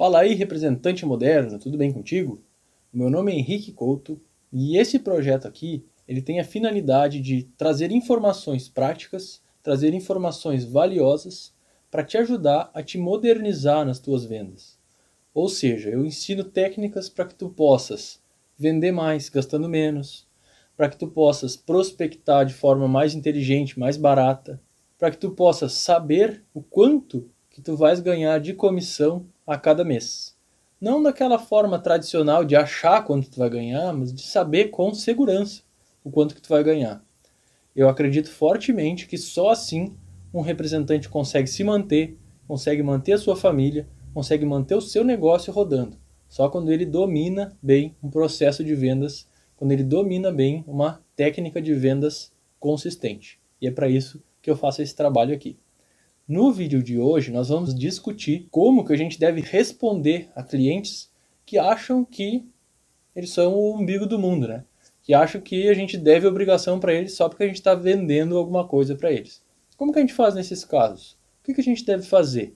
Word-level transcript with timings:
Fala 0.00 0.20
aí, 0.20 0.32
representante 0.32 1.04
moderno, 1.04 1.58
tudo 1.58 1.76
bem 1.76 1.92
contigo? 1.92 2.42
Meu 2.90 3.10
nome 3.10 3.32
é 3.32 3.34
Henrique 3.34 3.70
Couto 3.70 4.18
e 4.50 4.78
esse 4.78 4.98
projeto 4.98 5.46
aqui 5.46 5.84
ele 6.08 6.22
tem 6.22 6.40
a 6.40 6.44
finalidade 6.44 7.20
de 7.20 7.42
trazer 7.58 7.92
informações 7.92 8.66
práticas, 8.66 9.42
trazer 9.62 9.92
informações 9.92 10.64
valiosas 10.64 11.52
para 11.90 12.02
te 12.02 12.16
ajudar 12.16 12.70
a 12.72 12.82
te 12.82 12.96
modernizar 12.96 13.84
nas 13.84 13.98
tuas 13.98 14.24
vendas. 14.24 14.78
Ou 15.34 15.50
seja, 15.50 15.90
eu 15.90 16.02
ensino 16.02 16.44
técnicas 16.44 17.10
para 17.10 17.26
que 17.26 17.34
tu 17.34 17.50
possas 17.50 18.22
vender 18.56 18.92
mais 18.92 19.28
gastando 19.28 19.68
menos, 19.68 20.26
para 20.78 20.88
que 20.88 20.96
tu 20.96 21.08
possas 21.08 21.58
prospectar 21.58 22.46
de 22.46 22.54
forma 22.54 22.88
mais 22.88 23.14
inteligente, 23.14 23.78
mais 23.78 23.98
barata, 23.98 24.58
para 24.98 25.10
que 25.10 25.18
tu 25.18 25.32
possas 25.32 25.74
saber 25.74 26.42
o 26.54 26.62
quanto 26.62 27.28
que 27.50 27.60
tu 27.60 27.76
vais 27.76 28.00
ganhar 28.00 28.40
de 28.40 28.54
comissão 28.54 29.26
a 29.50 29.58
cada 29.58 29.84
mês. 29.84 30.36
Não 30.80 31.02
daquela 31.02 31.36
forma 31.36 31.76
tradicional 31.76 32.44
de 32.44 32.54
achar 32.54 33.04
quanto 33.04 33.28
tu 33.28 33.40
vai 33.40 33.50
ganhar, 33.50 33.92
mas 33.92 34.14
de 34.14 34.22
saber 34.22 34.68
com 34.68 34.94
segurança 34.94 35.62
o 36.04 36.10
quanto 36.10 36.36
que 36.36 36.40
tu 36.40 36.48
vai 36.48 36.62
ganhar. 36.62 37.04
Eu 37.74 37.88
acredito 37.88 38.30
fortemente 38.30 39.08
que 39.08 39.18
só 39.18 39.50
assim 39.50 39.92
um 40.32 40.40
representante 40.40 41.08
consegue 41.08 41.48
se 41.48 41.64
manter, 41.64 42.16
consegue 42.46 42.80
manter 42.80 43.14
a 43.14 43.18
sua 43.18 43.34
família, 43.34 43.88
consegue 44.14 44.46
manter 44.46 44.76
o 44.76 44.80
seu 44.80 45.02
negócio 45.02 45.52
rodando. 45.52 45.98
Só 46.28 46.48
quando 46.48 46.70
ele 46.70 46.86
domina 46.86 47.58
bem 47.60 47.96
um 48.00 48.08
processo 48.08 48.62
de 48.62 48.76
vendas, 48.76 49.26
quando 49.56 49.72
ele 49.72 49.82
domina 49.82 50.30
bem 50.30 50.62
uma 50.64 51.02
técnica 51.16 51.60
de 51.60 51.74
vendas 51.74 52.32
consistente. 52.60 53.40
E 53.60 53.66
é 53.66 53.70
para 53.72 53.88
isso 53.88 54.22
que 54.40 54.48
eu 54.48 54.56
faço 54.56 54.80
esse 54.80 54.94
trabalho 54.94 55.34
aqui. 55.34 55.58
No 56.30 56.52
vídeo 56.52 56.80
de 56.80 56.96
hoje, 56.96 57.32
nós 57.32 57.48
vamos 57.48 57.74
discutir 57.74 58.46
como 58.52 58.84
que 58.84 58.92
a 58.92 58.96
gente 58.96 59.18
deve 59.18 59.40
responder 59.40 60.28
a 60.36 60.44
clientes 60.44 61.10
que 61.44 61.58
acham 61.58 62.04
que 62.04 62.46
eles 63.16 63.30
são 63.30 63.52
o 63.52 63.74
umbigo 63.74 64.06
do 64.06 64.16
mundo, 64.16 64.46
né? 64.46 64.64
Que 65.02 65.12
acham 65.12 65.40
que 65.40 65.68
a 65.68 65.74
gente 65.74 65.98
deve 65.98 66.28
obrigação 66.28 66.78
para 66.78 66.94
eles 66.94 67.14
só 67.14 67.28
porque 67.28 67.42
a 67.42 67.46
gente 67.48 67.56
está 67.56 67.74
vendendo 67.74 68.38
alguma 68.38 68.64
coisa 68.64 68.94
para 68.94 69.10
eles. 69.10 69.42
Como 69.76 69.92
que 69.92 69.98
a 69.98 70.02
gente 70.02 70.14
faz 70.14 70.36
nesses 70.36 70.64
casos? 70.64 71.18
O 71.40 71.46
que, 71.46 71.52
que 71.52 71.62
a 71.62 71.64
gente 71.64 71.84
deve 71.84 72.04
fazer? 72.04 72.54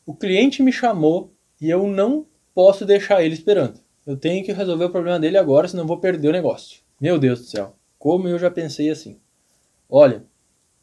O 0.03 0.15
cliente 0.15 0.63
me 0.63 0.71
chamou 0.71 1.31
e 1.61 1.69
eu 1.69 1.85
não 1.85 2.25
posso 2.55 2.87
deixar 2.87 3.23
ele 3.23 3.35
esperando. 3.35 3.79
Eu 4.03 4.17
tenho 4.17 4.43
que 4.43 4.51
resolver 4.51 4.85
o 4.85 4.89
problema 4.89 5.19
dele 5.19 5.37
agora, 5.37 5.67
senão 5.67 5.85
vou 5.85 5.99
perder 5.99 6.29
o 6.29 6.31
negócio. 6.31 6.79
Meu 6.99 7.19
Deus 7.19 7.41
do 7.41 7.45
céu. 7.45 7.78
Como 7.99 8.27
eu 8.27 8.39
já 8.39 8.49
pensei 8.49 8.89
assim. 8.89 9.19
Olha, 9.87 10.23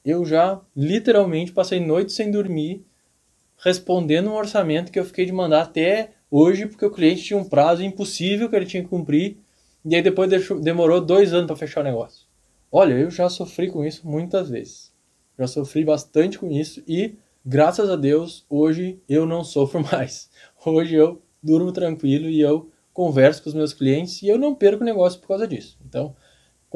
eu 0.05 0.25
já 0.25 0.61
literalmente 0.77 1.51
passei 1.51 1.81
noite 1.81 2.13
sem 2.13 2.31
dormir 2.31 2.87
respondendo 3.59 4.31
um 4.31 4.35
orçamento 4.35 4.93
que 4.93 4.99
eu 4.99 5.05
fiquei 5.05 5.25
de 5.25 5.33
mandar 5.33 5.63
até 5.63 6.13
hoje, 6.31 6.67
porque 6.67 6.85
o 6.85 6.91
cliente 6.91 7.25
tinha 7.25 7.39
um 7.39 7.49
prazo 7.49 7.83
impossível 7.83 8.49
que 8.49 8.57
ele 8.57 8.67
tinha 8.67 8.83
que 8.83 8.89
cumprir, 8.89 9.39
e 9.85 9.95
aí 9.95 10.03
depois 10.03 10.29
deixou, 10.29 10.61
demorou 10.61 11.01
dois 11.01 11.33
anos 11.33 11.47
para 11.47 11.57
fechar 11.57 11.81
o 11.81 11.85
negócio. 11.85 12.27
Olha, 12.71 12.95
eu 12.95 13.11
já 13.11 13.29
sofri 13.29 13.71
com 13.71 13.85
isso 13.85 14.07
muitas 14.07 14.51
vezes. 14.51 14.93
Já 15.39 15.47
sofri 15.47 15.85
bastante 15.85 16.39
com 16.39 16.51
isso 16.51 16.83
e, 16.87 17.15
graças 17.45 17.89
a 17.89 17.97
Deus, 17.97 18.45
hoje 18.51 19.01
eu 19.09 19.25
não 19.25 19.45
sofro 19.45 19.83
mais. 19.91 20.29
Hoje 20.65 20.95
eu 20.97 21.23
durmo 21.43 21.73
tranquilo 21.73 22.29
e 22.29 22.41
eu 22.41 22.71
converso 22.93 23.43
com 23.43 23.49
os 23.49 23.55
meus 23.55 23.73
clientes 23.73 24.23
e 24.23 24.29
eu 24.29 24.39
não 24.39 24.55
perco 24.55 24.83
o 24.83 24.87
negócio 24.87 25.21
por 25.21 25.29
causa 25.29 25.47
disso. 25.47 25.79
Então, 25.87 26.17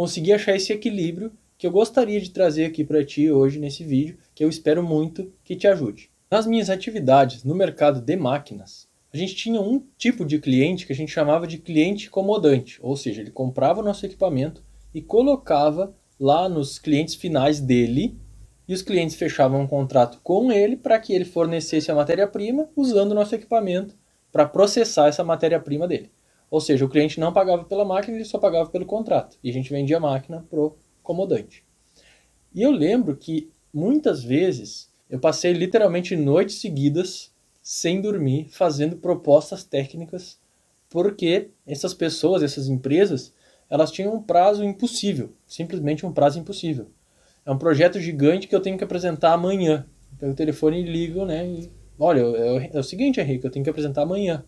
consegui 0.00 0.32
achar 0.32 0.56
esse 0.56 0.72
equilíbrio 0.72 1.30
que 1.58 1.66
eu 1.66 1.70
gostaria 1.70 2.18
de 2.18 2.30
trazer 2.30 2.64
aqui 2.64 2.82
para 2.82 3.04
ti 3.04 3.30
hoje 3.30 3.58
nesse 3.58 3.84
vídeo, 3.84 4.16
que 4.34 4.42
eu 4.42 4.48
espero 4.48 4.82
muito 4.82 5.30
que 5.44 5.54
te 5.54 5.66
ajude. 5.66 6.08
Nas 6.30 6.46
minhas 6.46 6.70
atividades 6.70 7.44
no 7.44 7.54
mercado 7.54 8.00
de 8.00 8.16
máquinas, 8.16 8.88
a 9.12 9.16
gente 9.18 9.34
tinha 9.34 9.60
um 9.60 9.84
tipo 9.98 10.24
de 10.24 10.38
cliente 10.38 10.86
que 10.86 10.92
a 10.94 10.96
gente 10.96 11.12
chamava 11.12 11.46
de 11.46 11.58
cliente 11.58 12.08
comodante, 12.08 12.78
ou 12.80 12.96
seja, 12.96 13.20
ele 13.20 13.30
comprava 13.30 13.80
o 13.80 13.84
nosso 13.84 14.06
equipamento 14.06 14.64
e 14.94 15.02
colocava 15.02 15.94
lá 16.18 16.48
nos 16.48 16.78
clientes 16.78 17.14
finais 17.14 17.60
dele, 17.60 18.18
e 18.66 18.72
os 18.72 18.80
clientes 18.80 19.16
fechavam 19.16 19.60
um 19.60 19.66
contrato 19.66 20.18
com 20.22 20.50
ele 20.50 20.78
para 20.78 20.98
que 20.98 21.12
ele 21.12 21.26
fornecesse 21.26 21.90
a 21.90 21.94
matéria-prima 21.94 22.70
usando 22.74 23.12
o 23.12 23.14
nosso 23.14 23.34
equipamento 23.34 23.94
para 24.32 24.48
processar 24.48 25.08
essa 25.08 25.22
matéria-prima 25.22 25.86
dele. 25.86 26.10
Ou 26.50 26.60
seja, 26.60 26.84
o 26.84 26.88
cliente 26.88 27.20
não 27.20 27.32
pagava 27.32 27.64
pela 27.64 27.84
máquina, 27.84 28.16
ele 28.16 28.24
só 28.24 28.38
pagava 28.38 28.68
pelo 28.68 28.84
contrato. 28.84 29.38
E 29.42 29.50
a 29.50 29.52
gente 29.52 29.70
vendia 29.70 29.98
a 29.98 30.00
máquina 30.00 30.44
pro 30.50 30.76
comodante. 31.02 31.64
E 32.52 32.62
eu 32.62 32.72
lembro 32.72 33.16
que 33.16 33.50
muitas 33.72 34.24
vezes 34.24 34.90
eu 35.08 35.20
passei 35.20 35.52
literalmente 35.52 36.16
noites 36.16 36.56
seguidas 36.56 37.32
sem 37.62 38.00
dormir, 38.00 38.48
fazendo 38.50 38.96
propostas 38.96 39.62
técnicas, 39.62 40.40
porque 40.88 41.50
essas 41.64 41.94
pessoas, 41.94 42.42
essas 42.42 42.68
empresas, 42.68 43.32
elas 43.68 43.92
tinham 43.92 44.14
um 44.14 44.22
prazo 44.22 44.64
impossível, 44.64 45.32
simplesmente 45.46 46.04
um 46.04 46.12
prazo 46.12 46.40
impossível. 46.40 46.90
É 47.46 47.50
um 47.50 47.58
projeto 47.58 48.00
gigante 48.00 48.48
que 48.48 48.54
eu 48.54 48.60
tenho 48.60 48.76
que 48.76 48.84
apresentar 48.84 49.32
amanhã. 49.32 49.86
Pelo 50.18 50.34
telefone 50.34 50.82
ligo, 50.82 51.24
né? 51.24 51.46
E, 51.46 51.70
olha, 51.98 52.20
é, 52.20 52.70
é 52.74 52.78
o 52.78 52.82
seguinte, 52.82 53.20
Henrique, 53.20 53.44
eu 53.44 53.50
tenho 53.50 53.62
que 53.62 53.70
apresentar 53.70 54.02
amanhã. 54.02 54.44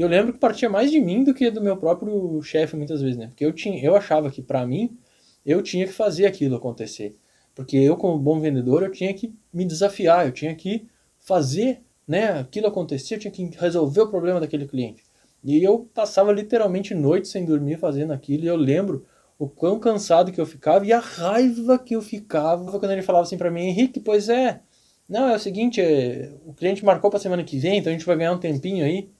Eu 0.00 0.08
lembro 0.08 0.32
que 0.32 0.38
partia 0.38 0.70
mais 0.70 0.90
de 0.90 0.98
mim 0.98 1.22
do 1.22 1.34
que 1.34 1.50
do 1.50 1.60
meu 1.60 1.76
próprio 1.76 2.40
chefe 2.40 2.74
muitas 2.74 3.02
vezes, 3.02 3.18
né? 3.18 3.26
Porque 3.26 3.44
eu, 3.44 3.52
tinha, 3.52 3.84
eu 3.84 3.94
achava 3.94 4.30
que 4.30 4.40
para 4.40 4.66
mim 4.66 4.96
eu 5.44 5.60
tinha 5.60 5.86
que 5.86 5.92
fazer 5.92 6.24
aquilo 6.24 6.56
acontecer. 6.56 7.14
Porque 7.54 7.76
eu, 7.76 7.98
como 7.98 8.18
bom 8.18 8.40
vendedor, 8.40 8.82
eu 8.82 8.90
tinha 8.90 9.12
que 9.12 9.34
me 9.52 9.62
desafiar, 9.62 10.24
eu 10.24 10.32
tinha 10.32 10.54
que 10.54 10.88
fazer 11.18 11.82
né, 12.08 12.30
aquilo 12.40 12.66
acontecer, 12.66 13.16
eu 13.16 13.18
tinha 13.18 13.30
que 13.30 13.50
resolver 13.58 14.00
o 14.00 14.08
problema 14.08 14.40
daquele 14.40 14.66
cliente. 14.66 15.02
E 15.44 15.62
eu 15.62 15.86
passava 15.92 16.32
literalmente 16.32 16.94
noites 16.94 17.30
sem 17.30 17.44
dormir 17.44 17.76
fazendo 17.76 18.14
aquilo, 18.14 18.44
e 18.44 18.48
eu 18.48 18.56
lembro 18.56 19.04
o 19.38 19.50
quão 19.50 19.78
cansado 19.78 20.32
que 20.32 20.40
eu 20.40 20.46
ficava 20.46 20.86
e 20.86 20.94
a 20.94 20.98
raiva 20.98 21.78
que 21.78 21.94
eu 21.94 22.00
ficava 22.00 22.78
quando 22.78 22.90
ele 22.92 23.02
falava 23.02 23.24
assim 23.24 23.36
para 23.36 23.50
mim, 23.50 23.64
Henrique, 23.64 24.00
pois 24.00 24.30
é, 24.30 24.62
não, 25.06 25.28
é 25.28 25.36
o 25.36 25.38
seguinte, 25.38 25.78
é, 25.78 26.32
o 26.46 26.54
cliente 26.54 26.82
marcou 26.86 27.10
para 27.10 27.20
semana 27.20 27.44
que 27.44 27.58
vem, 27.58 27.76
então 27.76 27.90
a 27.90 27.92
gente 27.92 28.06
vai 28.06 28.16
ganhar 28.16 28.32
um 28.32 28.38
tempinho 28.40 28.82
aí. 28.82 29.10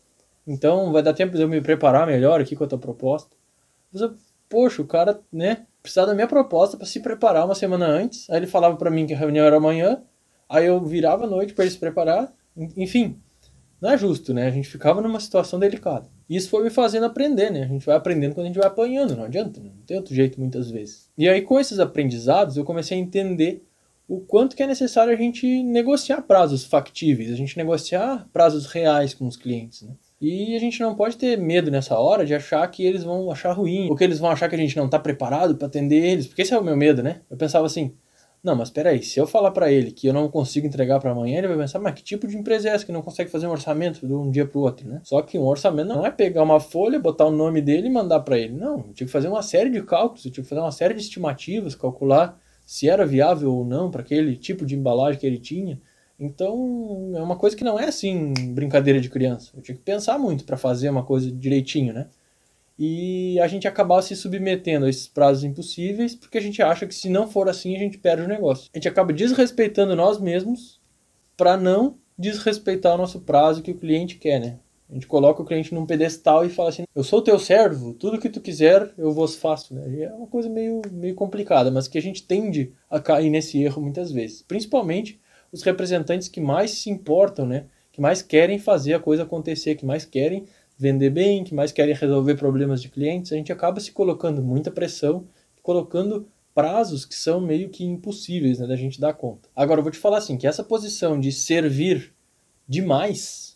Então 0.46 0.92
vai 0.92 1.02
dar 1.02 1.14
tempo 1.14 1.36
de 1.36 1.42
eu 1.42 1.48
me 1.48 1.60
preparar 1.60 2.06
melhor 2.06 2.40
aqui 2.40 2.56
com 2.56 2.64
a 2.64 2.66
tua 2.66 2.78
proposta. 2.78 3.36
Mas, 3.92 4.02
poxa, 4.48 4.82
o 4.82 4.86
cara, 4.86 5.20
né, 5.32 5.66
precisava 5.82 6.08
da 6.08 6.14
minha 6.14 6.26
proposta 6.26 6.76
para 6.76 6.86
se 6.86 7.00
preparar 7.00 7.44
uma 7.44 7.54
semana 7.54 7.86
antes. 7.86 8.28
Aí 8.30 8.38
ele 8.38 8.46
falava 8.46 8.76
para 8.76 8.90
mim 8.90 9.06
que 9.06 9.14
a 9.14 9.18
reunião 9.18 9.46
era 9.46 9.56
amanhã. 9.56 10.02
Aí 10.48 10.66
eu 10.66 10.80
virava 10.84 11.24
à 11.24 11.26
noite 11.26 11.54
para 11.54 11.64
ele 11.64 11.72
se 11.72 11.78
preparar. 11.78 12.32
Enfim, 12.76 13.20
não 13.80 13.90
é 13.90 13.96
justo, 13.96 14.34
né? 14.34 14.46
A 14.46 14.50
gente 14.50 14.68
ficava 14.68 15.00
numa 15.00 15.20
situação 15.20 15.58
delicada. 15.58 16.06
Isso 16.28 16.50
foi 16.50 16.62
me 16.62 16.70
fazendo 16.70 17.06
aprender, 17.06 17.50
né? 17.50 17.62
A 17.62 17.66
gente 17.66 17.86
vai 17.86 17.96
aprendendo 17.96 18.34
quando 18.34 18.44
a 18.44 18.48
gente 18.48 18.58
vai 18.58 18.66
apanhando, 18.66 19.16
não 19.16 19.24
adianta, 19.24 19.60
né? 19.60 19.70
não 19.74 19.82
tem 19.84 19.96
outro 19.96 20.14
jeito 20.14 20.38
muitas 20.38 20.70
vezes. 20.70 21.08
E 21.16 21.28
aí 21.28 21.42
com 21.42 21.58
esses 21.58 21.78
aprendizados 21.78 22.56
eu 22.56 22.64
comecei 22.64 22.96
a 22.96 23.00
entender 23.00 23.64
o 24.06 24.20
quanto 24.20 24.54
que 24.54 24.62
é 24.62 24.66
necessário 24.66 25.12
a 25.12 25.16
gente 25.16 25.62
negociar 25.62 26.22
prazos 26.22 26.64
factíveis, 26.64 27.32
a 27.32 27.36
gente 27.36 27.56
negociar 27.56 28.28
prazos 28.32 28.66
reais 28.66 29.14
com 29.14 29.26
os 29.26 29.36
clientes, 29.36 29.82
né? 29.82 29.94
E 30.20 30.54
a 30.54 30.58
gente 30.58 30.80
não 30.80 30.94
pode 30.94 31.16
ter 31.16 31.38
medo 31.38 31.70
nessa 31.70 31.98
hora 31.98 32.26
de 32.26 32.34
achar 32.34 32.66
que 32.68 32.84
eles 32.84 33.02
vão 33.02 33.30
achar 33.30 33.52
ruim, 33.52 33.88
ou 33.88 33.96
que 33.96 34.04
eles 34.04 34.18
vão 34.18 34.30
achar 34.30 34.48
que 34.48 34.54
a 34.54 34.58
gente 34.58 34.76
não 34.76 34.84
está 34.84 34.98
preparado 34.98 35.56
para 35.56 35.66
atender 35.66 36.04
eles, 36.04 36.26
porque 36.26 36.42
esse 36.42 36.52
é 36.52 36.58
o 36.58 36.62
meu 36.64 36.76
medo, 36.76 37.02
né? 37.02 37.22
Eu 37.30 37.38
pensava 37.38 37.64
assim, 37.64 37.94
não, 38.42 38.56
mas 38.56 38.70
peraí, 38.70 39.02
se 39.02 39.20
eu 39.20 39.26
falar 39.26 39.50
para 39.50 39.70
ele 39.70 39.90
que 39.90 40.06
eu 40.06 40.14
não 40.14 40.26
consigo 40.28 40.66
entregar 40.66 40.98
para 40.98 41.10
amanhã, 41.10 41.38
ele 41.38 41.48
vai 41.48 41.58
pensar, 41.58 41.78
mas 41.78 41.94
que 41.94 42.02
tipo 42.02 42.26
de 42.26 42.36
empresa 42.36 42.68
é 42.68 42.72
essa 42.72 42.86
que 42.86 42.92
não 42.92 43.02
consegue 43.02 43.30
fazer 43.30 43.46
um 43.46 43.50
orçamento 43.50 44.06
de 44.06 44.12
um 44.14 44.30
dia 44.30 44.46
para 44.46 44.58
o 44.58 44.62
outro, 44.62 44.88
né? 44.88 45.00
Só 45.04 45.20
que 45.20 45.38
um 45.38 45.46
orçamento 45.46 45.88
não 45.88 46.06
é 46.06 46.10
pegar 46.10 46.42
uma 46.42 46.58
folha, 46.58 46.98
botar 46.98 47.26
o 47.26 47.30
nome 47.30 47.60
dele 47.60 47.88
e 47.88 47.90
mandar 47.90 48.20
para 48.20 48.38
ele. 48.38 48.54
Não, 48.54 48.78
eu 48.78 48.94
tinha 48.94 49.06
que 49.06 49.12
fazer 49.12 49.28
uma 49.28 49.42
série 49.42 49.68
de 49.68 49.82
cálculos, 49.82 50.24
eu 50.24 50.30
tinha 50.30 50.42
que 50.42 50.48
fazer 50.48 50.62
uma 50.62 50.72
série 50.72 50.94
de 50.94 51.00
estimativas, 51.02 51.74
calcular 51.74 52.38
se 52.64 52.88
era 52.88 53.04
viável 53.04 53.52
ou 53.54 53.64
não 53.64 53.90
para 53.90 54.00
aquele 54.00 54.36
tipo 54.36 54.64
de 54.64 54.74
embalagem 54.74 55.20
que 55.20 55.26
ele 55.26 55.38
tinha. 55.38 55.78
Então, 56.20 57.12
é 57.16 57.22
uma 57.22 57.36
coisa 57.36 57.56
que 57.56 57.64
não 57.64 57.80
é 57.80 57.86
assim 57.86 58.34
brincadeira 58.50 59.00
de 59.00 59.08
criança. 59.08 59.52
Eu 59.56 59.62
tinha 59.62 59.74
que 59.74 59.82
pensar 59.82 60.18
muito 60.18 60.44
para 60.44 60.58
fazer 60.58 60.90
uma 60.90 61.02
coisa 61.02 61.32
direitinho, 61.32 61.94
né? 61.94 62.08
E 62.78 63.40
a 63.40 63.46
gente 63.46 63.66
acaba 63.66 64.00
se 64.02 64.14
submetendo 64.14 64.84
a 64.86 64.88
esses 64.88 65.08
prazos 65.08 65.44
impossíveis 65.44 66.14
porque 66.14 66.38
a 66.38 66.40
gente 66.40 66.62
acha 66.62 66.86
que 66.86 66.94
se 66.94 67.10
não 67.10 67.26
for 67.26 67.48
assim 67.48 67.74
a 67.76 67.78
gente 67.78 67.98
perde 67.98 68.22
o 68.22 68.28
negócio. 68.28 68.70
A 68.72 68.78
gente 68.78 68.88
acaba 68.88 69.12
desrespeitando 69.12 69.96
nós 69.96 70.20
mesmos 70.20 70.80
para 71.36 71.56
não 71.56 71.96
desrespeitar 72.18 72.94
o 72.94 72.98
nosso 72.98 73.20
prazo 73.20 73.62
que 73.62 73.70
o 73.70 73.78
cliente 73.78 74.16
quer, 74.16 74.40
né? 74.40 74.58
A 74.90 74.94
gente 74.94 75.06
coloca 75.06 75.40
o 75.40 75.44
cliente 75.44 75.72
num 75.72 75.86
pedestal 75.86 76.44
e 76.44 76.48
fala 76.48 76.70
assim: 76.70 76.84
eu 76.94 77.04
sou 77.04 77.22
teu 77.22 77.38
servo, 77.38 77.94
tudo 77.94 78.18
que 78.18 78.28
tu 78.28 78.40
quiser 78.40 78.92
eu 78.98 79.12
vos 79.12 79.36
faço. 79.36 79.74
Né? 79.74 79.88
E 79.90 80.02
é 80.02 80.12
uma 80.12 80.26
coisa 80.26 80.48
meio, 80.48 80.82
meio 80.90 81.14
complicada, 81.14 81.70
mas 81.70 81.86
que 81.86 81.96
a 81.96 82.02
gente 82.02 82.24
tende 82.24 82.72
a 82.90 82.98
cair 82.98 83.30
nesse 83.30 83.62
erro 83.62 83.80
muitas 83.80 84.10
vezes. 84.10 84.42
Principalmente 84.42 85.19
os 85.52 85.62
representantes 85.62 86.28
que 86.28 86.40
mais 86.40 86.72
se 86.72 86.90
importam, 86.90 87.46
né? 87.46 87.66
que 87.92 88.00
mais 88.00 88.22
querem 88.22 88.58
fazer 88.58 88.94
a 88.94 89.00
coisa 89.00 89.24
acontecer, 89.24 89.74
que 89.74 89.84
mais 89.84 90.04
querem 90.04 90.46
vender 90.78 91.10
bem, 91.10 91.44
que 91.44 91.54
mais 91.54 91.72
querem 91.72 91.94
resolver 91.94 92.36
problemas 92.36 92.80
de 92.80 92.88
clientes. 92.88 93.32
A 93.32 93.36
gente 93.36 93.52
acaba 93.52 93.80
se 93.80 93.92
colocando 93.92 94.42
muita 94.42 94.70
pressão, 94.70 95.26
colocando 95.62 96.26
prazos 96.54 97.04
que 97.04 97.14
são 97.14 97.40
meio 97.40 97.68
que 97.68 97.84
impossíveis 97.84 98.58
né, 98.58 98.66
da 98.66 98.76
gente 98.76 99.00
dar 99.00 99.12
conta. 99.12 99.48
Agora, 99.54 99.80
eu 99.80 99.82
vou 99.82 99.92
te 99.92 99.98
falar 99.98 100.18
assim, 100.18 100.36
que 100.36 100.46
essa 100.46 100.64
posição 100.64 101.18
de 101.18 101.30
servir 101.30 102.12
demais 102.66 103.50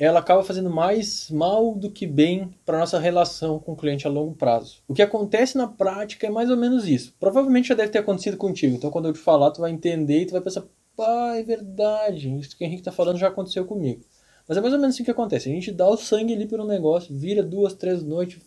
ela 0.00 0.20
acaba 0.20 0.42
fazendo 0.42 0.70
mais 0.70 1.30
mal 1.30 1.74
do 1.74 1.90
que 1.90 2.06
bem 2.06 2.54
para 2.64 2.78
nossa 2.78 2.98
relação 2.98 3.58
com 3.58 3.72
o 3.72 3.76
cliente 3.76 4.06
a 4.06 4.10
longo 4.10 4.34
prazo. 4.34 4.82
O 4.88 4.94
que 4.94 5.02
acontece 5.02 5.58
na 5.58 5.68
prática 5.68 6.26
é 6.26 6.30
mais 6.30 6.50
ou 6.50 6.56
menos 6.56 6.88
isso. 6.88 7.14
Provavelmente 7.20 7.68
já 7.68 7.74
deve 7.74 7.92
ter 7.92 7.98
acontecido 7.98 8.38
contigo. 8.38 8.74
Então, 8.74 8.90
quando 8.90 9.08
eu 9.08 9.12
te 9.12 9.18
falar, 9.18 9.50
tu 9.50 9.60
vai 9.60 9.70
entender 9.70 10.22
e 10.22 10.26
tu 10.26 10.32
vai 10.32 10.40
pensar, 10.40 10.64
pá, 11.00 11.34
é 11.34 11.42
verdade. 11.42 12.36
Isso 12.38 12.54
que 12.54 12.62
o 12.62 12.66
Henrique 12.66 12.82
está 12.82 12.92
falando 12.92 13.18
já 13.18 13.28
aconteceu 13.28 13.64
comigo. 13.64 14.02
Mas 14.46 14.58
é 14.58 14.60
mais 14.60 14.74
ou 14.74 14.78
menos 14.78 14.94
assim 14.94 15.04
que 15.04 15.10
acontece. 15.10 15.48
A 15.48 15.52
gente 15.52 15.72
dá 15.72 15.88
o 15.88 15.96
sangue 15.96 16.34
ali 16.34 16.46
pelo 16.46 16.66
negócio, 16.66 17.16
vira 17.16 17.42
duas, 17.42 17.72
três 17.72 18.02
noites, 18.02 18.38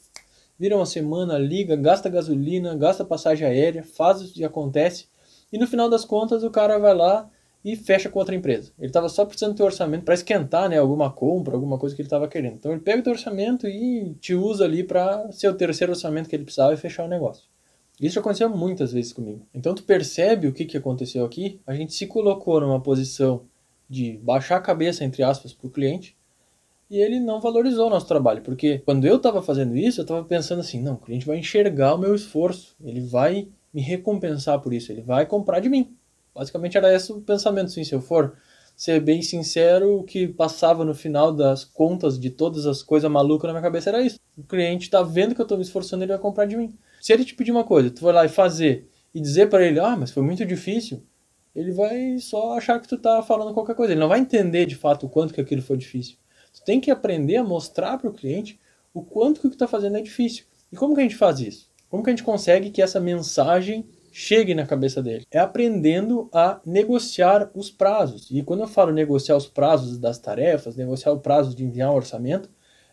vira 0.60 0.76
uma 0.76 0.86
semana, 0.86 1.36
liga, 1.38 1.76
gasta 1.76 2.10
gasolina, 2.10 2.76
gasta 2.76 3.04
passagem 3.04 3.48
aérea, 3.48 3.84
faz 3.84 4.22
o 4.22 4.32
que 4.32 4.44
acontece. 4.44 5.08
E 5.52 5.58
no 5.58 5.66
final 5.66 5.90
das 5.90 6.06
contas, 6.06 6.44
o 6.44 6.52
cara 6.52 6.78
vai 6.78 6.94
lá 6.94 7.28
e 7.66 7.76
fecha 7.76 8.10
com 8.10 8.20
outra 8.20 8.36
empresa. 8.36 8.72
Ele 8.78 8.88
estava 8.88 9.10
só 9.10 9.26
precisando 9.26 9.56
ter 9.56 9.64
orçamento 9.64 10.04
para 10.04 10.14
esquentar, 10.14 10.70
né, 10.70 10.78
alguma 10.78 11.12
compra, 11.12 11.56
alguma 11.56 11.80
coisa 11.80 11.96
que 11.96 12.02
ele 12.02 12.08
estava 12.08 12.28
querendo. 12.28 12.56
Então 12.56 12.72
ele 12.72 12.82
pega 12.82 13.00
o 13.00 13.04
teu 13.04 13.14
orçamento 13.14 13.68
e 13.68 14.14
te 14.20 14.36
usa 14.36 14.66
ali 14.66 14.84
para 14.84 15.32
ser 15.32 15.48
o 15.48 15.56
terceiro 15.56 15.94
orçamento 15.94 16.30
que 16.30 16.36
ele 16.36 16.44
precisava 16.44 16.74
e 16.74 16.78
fechar 16.78 17.06
o 17.06 17.10
negócio. 17.10 17.46
Isso 18.04 18.20
aconteceu 18.20 18.50
muitas 18.50 18.92
vezes 18.92 19.14
comigo. 19.14 19.48
Então 19.54 19.74
tu 19.74 19.84
percebe 19.84 20.48
o 20.48 20.54
que, 20.54 20.66
que 20.66 20.76
aconteceu 20.76 21.26
aqui? 21.26 21.62
A 21.66 21.74
gente 21.74 21.94
se 21.94 22.06
colocou 22.06 22.60
numa 22.60 22.82
posição 22.82 23.44
de 23.90 24.20
baixar 24.22 24.58
a 24.58 24.62
cabeça, 24.62 25.06
entre 25.06 25.24
aspas, 25.24 25.54
para 25.54 25.68
o 25.68 25.72
cliente 25.72 26.16
e 26.90 26.98
ele 26.98 27.18
não 27.20 27.40
valorizou 27.40 27.88
o 27.88 27.90
nosso 27.90 28.06
trabalho. 28.06 28.42
Porque 28.42 28.80
quando 28.80 29.06
eu 29.06 29.16
estava 29.16 29.42
fazendo 29.42 29.78
isso, 29.78 30.02
eu 30.02 30.04
estava 30.04 30.24
pensando 30.24 30.60
assim, 30.60 30.82
não, 30.82 30.96
o 30.96 30.98
cliente 30.98 31.26
vai 31.26 31.38
enxergar 31.38 31.96
o 31.96 31.98
meu 31.98 32.14
esforço, 32.14 32.76
ele 32.84 33.00
vai 33.00 33.48
me 33.74 33.82
recompensar 33.82 34.60
por 34.60 34.74
isso, 34.74 34.92
ele 34.92 35.02
vai 35.02 35.26
comprar 35.26 35.62
de 35.62 35.70
mim. 35.70 35.96
Basicamente 36.36 36.78
era 36.78 36.94
esse 36.94 37.12
o 37.12 37.22
pensamento, 37.22 37.72
sim. 37.72 37.86
Se 37.86 37.96
eu 37.96 38.02
for 38.02 38.36
ser 38.76 39.00
bem 39.00 39.22
sincero, 39.22 40.00
o 40.00 40.04
que 40.04 40.28
passava 40.28 40.84
no 40.84 40.94
final 40.94 41.32
das 41.32 41.64
contas 41.64 42.20
de 42.20 42.30
todas 42.30 42.66
as 42.66 42.84
coisas 42.84 43.10
malucas 43.10 43.48
na 43.48 43.54
minha 43.54 43.64
cabeça 43.64 43.90
era 43.90 44.02
isso. 44.02 44.20
O 44.38 44.44
cliente 44.44 44.84
está 44.84 45.02
vendo 45.02 45.34
que 45.34 45.42
eu 45.42 45.44
estou 45.44 45.58
me 45.58 45.64
esforçando, 45.64 46.04
ele 46.04 46.12
vai 46.12 46.22
comprar 46.22 46.46
de 46.46 46.58
mim. 46.58 46.78
Se 47.04 47.12
ele 47.12 47.26
te 47.26 47.36
pedir 47.36 47.52
uma 47.52 47.66
coisa, 47.66 47.92
tu 47.92 48.02
vai 48.02 48.14
lá 48.14 48.24
e 48.24 48.30
fazer 48.30 48.88
e 49.14 49.20
dizer 49.20 49.50
para 49.50 49.66
ele, 49.66 49.78
ah, 49.78 49.98
mas 49.98 50.10
foi 50.10 50.24
muito 50.24 50.46
difícil, 50.46 51.04
ele 51.54 51.74
vai 51.74 52.18
só 52.18 52.58
achar 52.58 52.80
que 52.80 52.88
tu 52.88 52.98
tá 52.98 53.22
falando 53.22 53.54
qualquer 53.54 53.76
coisa. 53.76 53.92
Ele 53.92 54.00
não 54.00 54.08
vai 54.08 54.20
entender 54.20 54.66
de 54.66 54.78
fato 54.78 55.06
o 55.06 55.10
quanto 55.10 55.34
que 55.34 55.42
aquilo 55.42 55.62
foi 55.62 55.76
difícil. 55.76 56.16
Tu 56.54 56.64
tem 56.64 56.80
que 56.80 56.90
aprender 56.90 57.36
a 57.36 57.44
mostrar 57.44 57.98
para 57.98 58.10
o 58.10 58.14
cliente 58.14 58.58
o 58.94 59.04
quanto 59.04 59.42
que 59.42 59.48
o 59.48 59.50
que 59.50 59.58
está 59.58 59.68
fazendo 59.68 59.98
é 59.98 60.02
difícil. 60.02 60.46
E 60.72 60.78
como 60.78 60.96
que 60.96 61.02
a 61.02 61.04
gente 61.04 61.18
faz 61.18 61.42
isso? 61.42 61.70
Como 61.90 62.02
que 62.02 62.10
a 62.10 62.14
gente 62.14 62.24
consegue 62.24 62.70
que 62.70 62.82
essa 62.82 63.02
mensagem 63.02 63.86
chegue 64.10 64.56
na 64.56 64.66
cabeça 64.66 65.04
dele. 65.04 65.26
É 65.30 65.40
aprendendo 65.40 66.30
a 66.32 66.62
negociar 66.66 67.52
os 67.54 67.70
prazos. 67.70 68.32
E 68.32 68.42
quando 68.44 68.62
eu 68.62 68.68
falo 68.68 68.94
negociar 68.94 69.36
os 69.36 69.46
prazos 69.46 69.98
das 69.98 70.20
tarefas, 70.20 70.78
negociar 70.78 71.12
o 71.12 71.20
prazo 71.20 71.54
de 71.54 71.66
enviar 71.66 71.92
um 71.92 71.96
orçamento, 71.96 72.50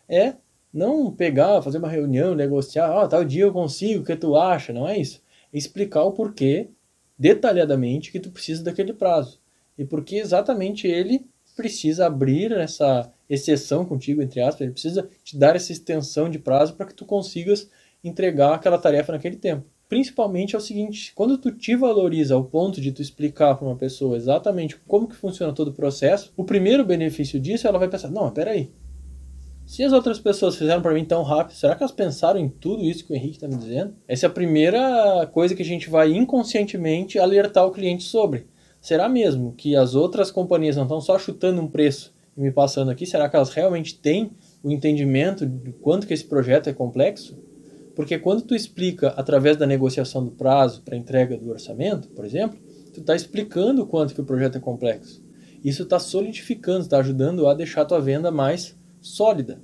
é 0.09 0.33
não 0.73 1.11
pegar, 1.11 1.61
fazer 1.61 1.77
uma 1.77 1.89
reunião, 1.89 2.35
negociar, 2.35 2.91
ah, 2.91 3.07
tal 3.07 3.25
dia 3.25 3.43
eu 3.43 3.51
consigo, 3.51 4.01
o 4.01 4.05
que 4.05 4.15
tu 4.15 4.35
acha? 4.35 4.71
Não 4.71 4.87
é 4.87 4.97
isso. 4.97 5.21
É 5.53 5.57
explicar 5.57 6.03
o 6.03 6.13
porquê 6.13 6.69
detalhadamente 7.17 8.11
que 8.11 8.19
tu 8.19 8.31
precisa 8.31 8.63
daquele 8.63 8.93
prazo. 8.93 9.39
E 9.77 9.85
porque 9.85 10.15
exatamente 10.15 10.87
ele 10.87 11.25
precisa 11.55 12.07
abrir 12.07 12.51
essa 12.53 13.11
exceção 13.29 13.85
contigo, 13.85 14.21
entre 14.21 14.41
aspas, 14.41 14.61
ele 14.61 14.71
precisa 14.71 15.09
te 15.23 15.37
dar 15.37 15.55
essa 15.55 15.71
extensão 15.71 16.29
de 16.29 16.39
prazo 16.39 16.73
para 16.75 16.85
que 16.85 16.93
tu 16.93 17.05
consigas 17.05 17.69
entregar 18.03 18.55
aquela 18.55 18.77
tarefa 18.77 19.11
naquele 19.11 19.35
tempo 19.35 19.65
principalmente 19.91 20.55
é 20.55 20.57
o 20.57 20.61
seguinte, 20.61 21.11
quando 21.13 21.37
tu 21.37 21.51
te 21.51 21.75
valoriza 21.75 22.33
ao 22.33 22.45
ponto 22.45 22.79
de 22.79 22.93
tu 22.93 23.01
explicar 23.01 23.55
para 23.55 23.67
uma 23.67 23.75
pessoa 23.75 24.15
exatamente 24.15 24.77
como 24.87 25.05
que 25.05 25.17
funciona 25.17 25.51
todo 25.51 25.67
o 25.67 25.73
processo, 25.73 26.31
o 26.37 26.45
primeiro 26.45 26.85
benefício 26.85 27.37
disso, 27.37 27.67
ela 27.67 27.77
vai 27.77 27.89
pensar, 27.89 28.09
não, 28.09 28.29
espera 28.29 28.51
aí, 28.51 28.71
se 29.71 29.85
as 29.85 29.93
outras 29.93 30.19
pessoas 30.19 30.57
fizeram 30.57 30.81
para 30.81 30.93
mim 30.93 31.05
tão 31.05 31.23
rápido, 31.23 31.55
será 31.55 31.73
que 31.73 31.81
elas 31.81 31.93
pensaram 31.93 32.37
em 32.37 32.49
tudo 32.49 32.83
isso 32.83 33.05
que 33.05 33.13
o 33.13 33.15
Henrique 33.15 33.37
está 33.37 33.47
me 33.47 33.55
dizendo? 33.55 33.95
Essa 34.05 34.25
é 34.25 34.27
a 34.27 34.29
primeira 34.29 35.25
coisa 35.31 35.55
que 35.55 35.61
a 35.61 35.65
gente 35.65 35.89
vai 35.89 36.11
inconscientemente 36.11 37.17
alertar 37.17 37.65
o 37.65 37.71
cliente 37.71 38.03
sobre. 38.03 38.47
Será 38.81 39.07
mesmo 39.07 39.53
que 39.53 39.73
as 39.73 39.95
outras 39.95 40.29
companhias 40.29 40.75
não 40.75 40.83
estão 40.83 40.99
só 40.99 41.17
chutando 41.17 41.61
um 41.61 41.69
preço 41.69 42.13
e 42.35 42.41
me 42.41 42.51
passando 42.51 42.91
aqui? 42.91 43.05
Será 43.05 43.29
que 43.29 43.35
elas 43.37 43.51
realmente 43.51 43.97
têm 43.97 44.31
o 44.61 44.69
entendimento 44.69 45.45
de 45.45 45.71
quanto 45.71 46.05
que 46.05 46.13
esse 46.13 46.25
projeto 46.25 46.69
é 46.69 46.73
complexo? 46.73 47.41
Porque 47.95 48.19
quando 48.19 48.41
tu 48.41 48.53
explica 48.53 49.11
através 49.15 49.55
da 49.55 49.65
negociação 49.65 50.21
do 50.21 50.31
prazo 50.31 50.81
para 50.81 50.97
entrega 50.97 51.37
do 51.37 51.49
orçamento, 51.49 52.09
por 52.09 52.25
exemplo, 52.25 52.59
tu 52.93 52.99
está 52.99 53.15
explicando 53.15 53.83
o 53.83 53.87
quanto 53.87 54.13
que 54.13 54.19
o 54.19 54.25
projeto 54.25 54.57
é 54.57 54.59
complexo. 54.59 55.23
Isso 55.63 55.83
está 55.83 55.97
solidificando, 55.97 56.81
está 56.81 56.97
ajudando 56.97 57.47
a 57.47 57.53
deixar 57.53 57.85
tua 57.85 58.01
venda 58.01 58.29
mais 58.31 58.75
sólida. 59.01 59.61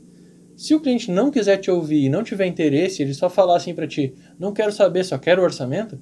Se 0.55 0.73
o 0.73 0.79
cliente 0.81 1.11
não 1.11 1.29
quiser 1.29 1.57
te 1.57 1.69
ouvir 1.69 2.05
e 2.05 2.09
não 2.09 2.23
tiver 2.23 2.47
interesse, 2.47 3.01
ele 3.01 3.13
só 3.13 3.29
falar 3.29 3.57
assim 3.57 3.75
para 3.75 3.87
ti, 3.87 4.15
não 4.39 4.51
quero 4.51 4.71
saber, 4.71 5.05
só 5.05 5.17
quero 5.17 5.41
o 5.41 5.45
orçamento, 5.45 5.99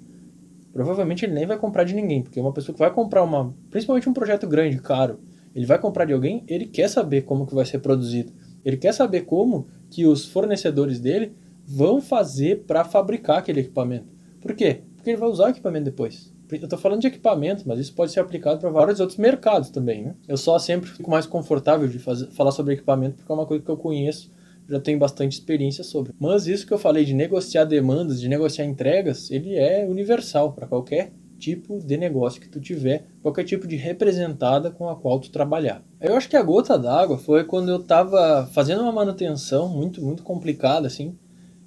provavelmente 0.72 1.26
ele 1.26 1.34
nem 1.34 1.46
vai 1.46 1.58
comprar 1.58 1.84
de 1.84 1.94
ninguém, 1.94 2.24
porque 2.24 2.40
uma 2.40 2.54
pessoa 2.54 2.74
que 2.74 2.80
vai 2.80 2.92
comprar 2.92 3.22
uma, 3.22 3.54
principalmente 3.70 4.08
um 4.08 4.14
projeto 4.14 4.48
grande, 4.48 4.78
caro, 4.80 5.20
ele 5.56 5.66
vai 5.66 5.80
comprar 5.80 6.04
de 6.04 6.12
alguém, 6.12 6.44
ele 6.48 6.66
quer 6.66 6.90
saber 6.90 7.22
como 7.22 7.46
que 7.48 7.56
vai 7.56 7.66
ser 7.66 7.80
produzido. 7.80 8.34
Ele 8.64 8.76
quer 8.76 8.94
saber 8.94 9.22
como 9.22 9.68
que 9.90 10.06
os 10.06 10.26
fornecedores 10.26 11.00
dele 11.00 11.34
vão 11.66 12.02
fazer 12.02 12.64
para 12.68 12.84
fabricar 12.84 13.38
aquele 13.38 13.62
equipamento. 13.62 14.08
Por 14.42 14.54
quê? 14.54 14.82
Porque 14.96 15.12
ele 15.12 15.18
vai 15.18 15.30
usar 15.30 15.46
o 15.46 15.50
equipamento 15.50 15.86
depois. 15.86 16.35
Eu 16.52 16.64
estou 16.64 16.80
falando 16.80 17.02
de 17.02 17.08
equipamento, 17.08 17.64
mas 17.66 17.80
isso 17.80 17.94
pode 17.94 18.12
ser 18.12 18.20
aplicado 18.20 18.60
para 18.60 18.70
vários 18.70 19.00
outros 19.00 19.18
mercados 19.18 19.70
também. 19.70 20.04
Né? 20.04 20.16
Eu 20.28 20.38
só 20.38 20.60
sempre 20.60 20.90
fico 20.90 21.10
mais 21.10 21.26
confortável 21.26 21.88
de 21.88 22.00
fazer, 22.00 22.28
falar 22.28 22.52
sobre 22.52 22.74
equipamento 22.74 23.18
porque 23.18 23.32
é 23.32 23.36
uma 23.36 23.46
coisa 23.46 23.64
que 23.64 23.70
eu 23.70 23.78
conheço, 23.78 24.32
já 24.68 24.80
tenho 24.80 25.00
bastante 25.00 25.34
experiência 25.34 25.84
sobre. 25.84 26.14
Mas 26.20 26.48
isso 26.48 26.66
que 26.66 26.74
eu 26.74 26.78
falei 26.78 27.06
de 27.06 27.14
negociar 27.14 27.66
demandas, 27.66 28.20
de 28.20 28.28
negociar 28.28 28.66
entregas, 28.66 29.30
ele 29.32 29.56
é 29.56 29.86
universal 29.88 30.54
para 30.54 30.68
qualquer 30.68 31.12
tipo 31.38 31.80
de 31.80 31.98
negócio 31.98 32.42
que 32.42 32.48
tu 32.48 32.60
tiver, 32.60 33.06
qualquer 33.22 33.44
tipo 33.44 33.68
de 33.68 33.76
representada 33.76 34.72
com 34.72 34.90
a 34.90 34.96
qual 34.96 35.20
tu 35.20 35.30
trabalhar. 35.30 35.84
Eu 36.00 36.16
acho 36.16 36.30
que 36.30 36.38
a 36.38 36.42
gota 36.42 36.78
d'água 36.78 37.18
foi 37.18 37.44
quando 37.44 37.70
eu 37.70 37.78
estava 37.78 38.48
fazendo 38.54 38.82
uma 38.82 38.92
manutenção 38.92 39.68
muito, 39.68 40.02
muito 40.02 40.24
complicada, 40.24 40.88
assim, 40.88 41.16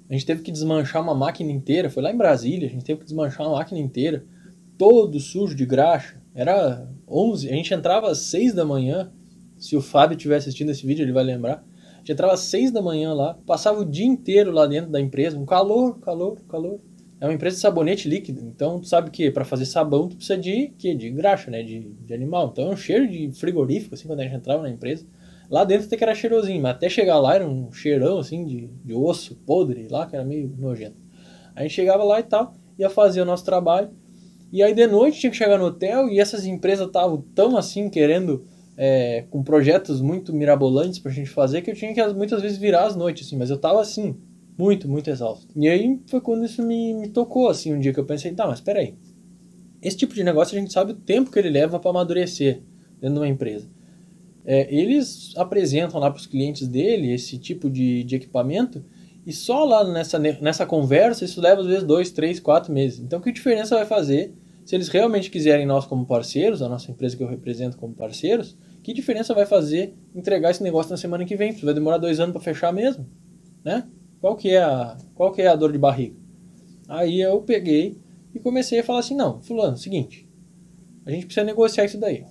a 0.09 0.13
gente 0.13 0.25
teve 0.25 0.41
que 0.41 0.51
desmanchar 0.51 1.03
uma 1.03 1.13
máquina 1.13 1.51
inteira. 1.51 1.89
Foi 1.89 2.01
lá 2.01 2.11
em 2.11 2.17
Brasília, 2.17 2.67
a 2.67 2.71
gente 2.71 2.83
teve 2.83 2.99
que 2.99 3.05
desmanchar 3.05 3.45
uma 3.45 3.57
máquina 3.57 3.79
inteira, 3.79 4.25
todo 4.79 5.19
sujo 5.19 5.53
de 5.53 5.65
graxa. 5.65 6.21
Era 6.33 6.89
11, 7.05 7.49
a 7.49 7.53
gente 7.53 7.73
entrava 7.73 8.09
às 8.09 8.19
6 8.19 8.53
da 8.53 8.63
manhã. 8.63 9.11
Se 9.57 9.75
o 9.75 9.81
Fábio 9.81 10.15
estiver 10.15 10.37
assistindo 10.37 10.71
esse 10.71 10.87
vídeo, 10.87 11.03
ele 11.03 11.11
vai 11.11 11.23
lembrar. 11.23 11.65
A 11.95 11.97
gente 11.97 12.13
entrava 12.13 12.33
às 12.33 12.39
6 12.39 12.71
da 12.71 12.81
manhã 12.81 13.13
lá, 13.13 13.37
passava 13.45 13.81
o 13.81 13.85
dia 13.85 14.05
inteiro 14.05 14.51
lá 14.51 14.65
dentro 14.65 14.89
da 14.89 15.01
empresa, 15.01 15.37
um 15.37 15.45
calor, 15.45 15.99
calor, 15.99 16.39
calor. 16.47 16.79
É 17.19 17.25
uma 17.25 17.33
empresa 17.33 17.57
de 17.57 17.61
sabonete 17.61 18.07
líquido, 18.07 18.39
então 18.45 18.79
tu 18.79 18.87
sabe 18.87 19.11
que 19.11 19.29
para 19.29 19.43
fazer 19.43 19.65
sabão 19.65 20.07
tu 20.07 20.15
precisa 20.15 20.37
de 20.37 20.69
que 20.77 20.95
de 20.95 21.09
graxa, 21.09 21.51
né, 21.51 21.61
de, 21.61 21.81
de 21.81 22.13
animal. 22.13 22.49
Então 22.53 22.69
é 22.69 22.73
um 22.73 22.77
cheiro 22.77 23.05
de 23.05 23.29
frigorífico 23.33 23.95
assim 23.95 24.07
quando 24.07 24.21
a 24.21 24.23
gente 24.23 24.35
entrava 24.35 24.63
na 24.63 24.69
empresa. 24.69 25.05
Lá 25.49 25.65
dentro 25.65 25.87
até 25.87 25.97
que 25.97 26.03
era 26.05 26.15
cheirosinho, 26.15 26.61
mas 26.61 26.75
até 26.75 26.87
chegar 26.87 27.19
lá 27.19 27.35
era 27.35 27.45
um 27.45 27.69
cheirão 27.73 28.19
assim 28.19 28.45
de, 28.45 28.67
de 28.85 28.93
osso 28.93 29.35
podre 29.45 29.89
lá, 29.89 30.07
que 30.07 30.15
era 30.15 30.23
meio 30.23 30.55
nojento. 30.57 30.95
A 31.53 31.63
gente 31.63 31.73
chegava 31.73 32.05
lá 32.05 32.21
e 32.21 32.23
tal, 32.23 32.53
ia 32.77 32.89
fazer 32.89 33.19
o 33.19 33.25
nosso 33.25 33.43
trabalho. 33.43 33.89
E 34.51 34.63
aí 34.63 34.73
de 34.73 34.87
noite 34.87 35.19
tinha 35.19 35.29
que 35.29 35.37
chegar 35.37 35.57
no 35.57 35.65
hotel 35.65 36.09
e 36.09 36.19
essas 36.19 36.45
empresas 36.45 36.87
estavam 36.87 37.23
tão 37.35 37.57
assim 37.57 37.89
querendo, 37.89 38.43
é, 38.75 39.25
com 39.29 39.43
projetos 39.43 40.01
muito 40.01 40.33
mirabolantes 40.33 40.99
pra 40.99 41.11
gente 41.11 41.29
fazer, 41.29 41.61
que 41.61 41.71
eu 41.71 41.75
tinha 41.75 41.93
que 41.93 42.13
muitas 42.13 42.41
vezes 42.41 42.57
virar 42.57 42.85
as 42.85 42.95
noites, 42.95 43.27
assim, 43.27 43.37
mas 43.37 43.49
eu 43.49 43.57
tava 43.57 43.81
assim, 43.81 44.15
muito, 44.57 44.87
muito 44.89 45.09
exausto. 45.09 45.47
E 45.55 45.67
aí 45.67 45.99
foi 46.07 46.21
quando 46.21 46.45
isso 46.45 46.63
me, 46.63 46.93
me 46.93 47.09
tocou, 47.09 47.47
assim, 47.49 47.73
um 47.73 47.79
dia 47.79 47.93
que 47.93 47.99
eu 47.99 48.05
pensei, 48.05 48.33
tá, 48.33 48.47
mas 48.47 48.59
peraí. 48.61 48.95
Esse 49.81 49.97
tipo 49.97 50.13
de 50.13 50.23
negócio 50.23 50.57
a 50.57 50.59
gente 50.59 50.73
sabe 50.73 50.91
o 50.91 50.95
tempo 50.95 51.31
que 51.31 51.39
ele 51.39 51.49
leva 51.49 51.79
para 51.79 51.91
amadurecer 51.91 52.61
dentro 52.99 53.15
de 53.15 53.19
uma 53.19 53.27
empresa 53.27 53.69
é, 54.45 54.67
eles 54.73 55.31
apresentam 55.35 55.99
lá 55.99 56.09
para 56.09 56.19
os 56.19 56.25
clientes 56.25 56.67
dele 56.67 57.13
esse 57.13 57.37
tipo 57.37 57.69
de, 57.69 58.03
de 58.03 58.15
equipamento 58.15 58.83
e 59.23 59.31
só 59.31 59.63
lá 59.63 59.83
nessa, 59.87 60.17
nessa 60.17 60.65
conversa 60.65 61.23
isso 61.23 61.39
leva 61.39 61.61
às 61.61 61.67
vezes 61.67 61.83
dois, 61.83 62.09
três, 62.11 62.39
quatro 62.39 62.73
meses. 62.73 62.99
Então 62.99 63.21
que 63.21 63.31
diferença 63.31 63.75
vai 63.75 63.85
fazer 63.85 64.33
se 64.69 64.75
eles 64.75 64.87
realmente 64.87 65.31
quiserem 65.31 65.65
nós 65.65 65.87
como 65.87 66.05
parceiros, 66.05 66.61
a 66.61 66.69
nossa 66.69 66.91
empresa 66.91 67.17
que 67.17 67.23
eu 67.23 67.27
represento 67.27 67.75
como 67.75 67.91
parceiros, 67.95 68.55
que 68.83 68.93
diferença 68.93 69.33
vai 69.33 69.43
fazer 69.47 69.95
entregar 70.13 70.51
esse 70.51 70.61
negócio 70.61 70.91
na 70.91 70.97
semana 70.97 71.25
que 71.25 71.35
vem? 71.35 71.53
Vai 71.53 71.73
demorar 71.73 71.97
dois 71.97 72.19
anos 72.19 72.33
para 72.33 72.41
fechar 72.43 72.71
mesmo, 72.71 73.09
né? 73.65 73.89
Qual 74.21 74.35
que 74.35 74.51
é 74.51 74.61
a 74.61 74.95
qual 75.15 75.31
que 75.31 75.41
é 75.41 75.47
a 75.47 75.55
dor 75.55 75.71
de 75.71 75.79
barriga? 75.79 76.15
Aí 76.87 77.19
eu 77.19 77.41
peguei 77.41 77.97
e 78.31 78.39
comecei 78.39 78.81
a 78.81 78.83
falar 78.83 78.99
assim, 78.99 79.15
não, 79.15 79.41
fulano, 79.41 79.75
seguinte, 79.75 80.29
a 81.03 81.09
gente 81.09 81.25
precisa 81.25 81.43
negociar 81.43 81.85
isso 81.85 81.99
daí. 81.99 82.23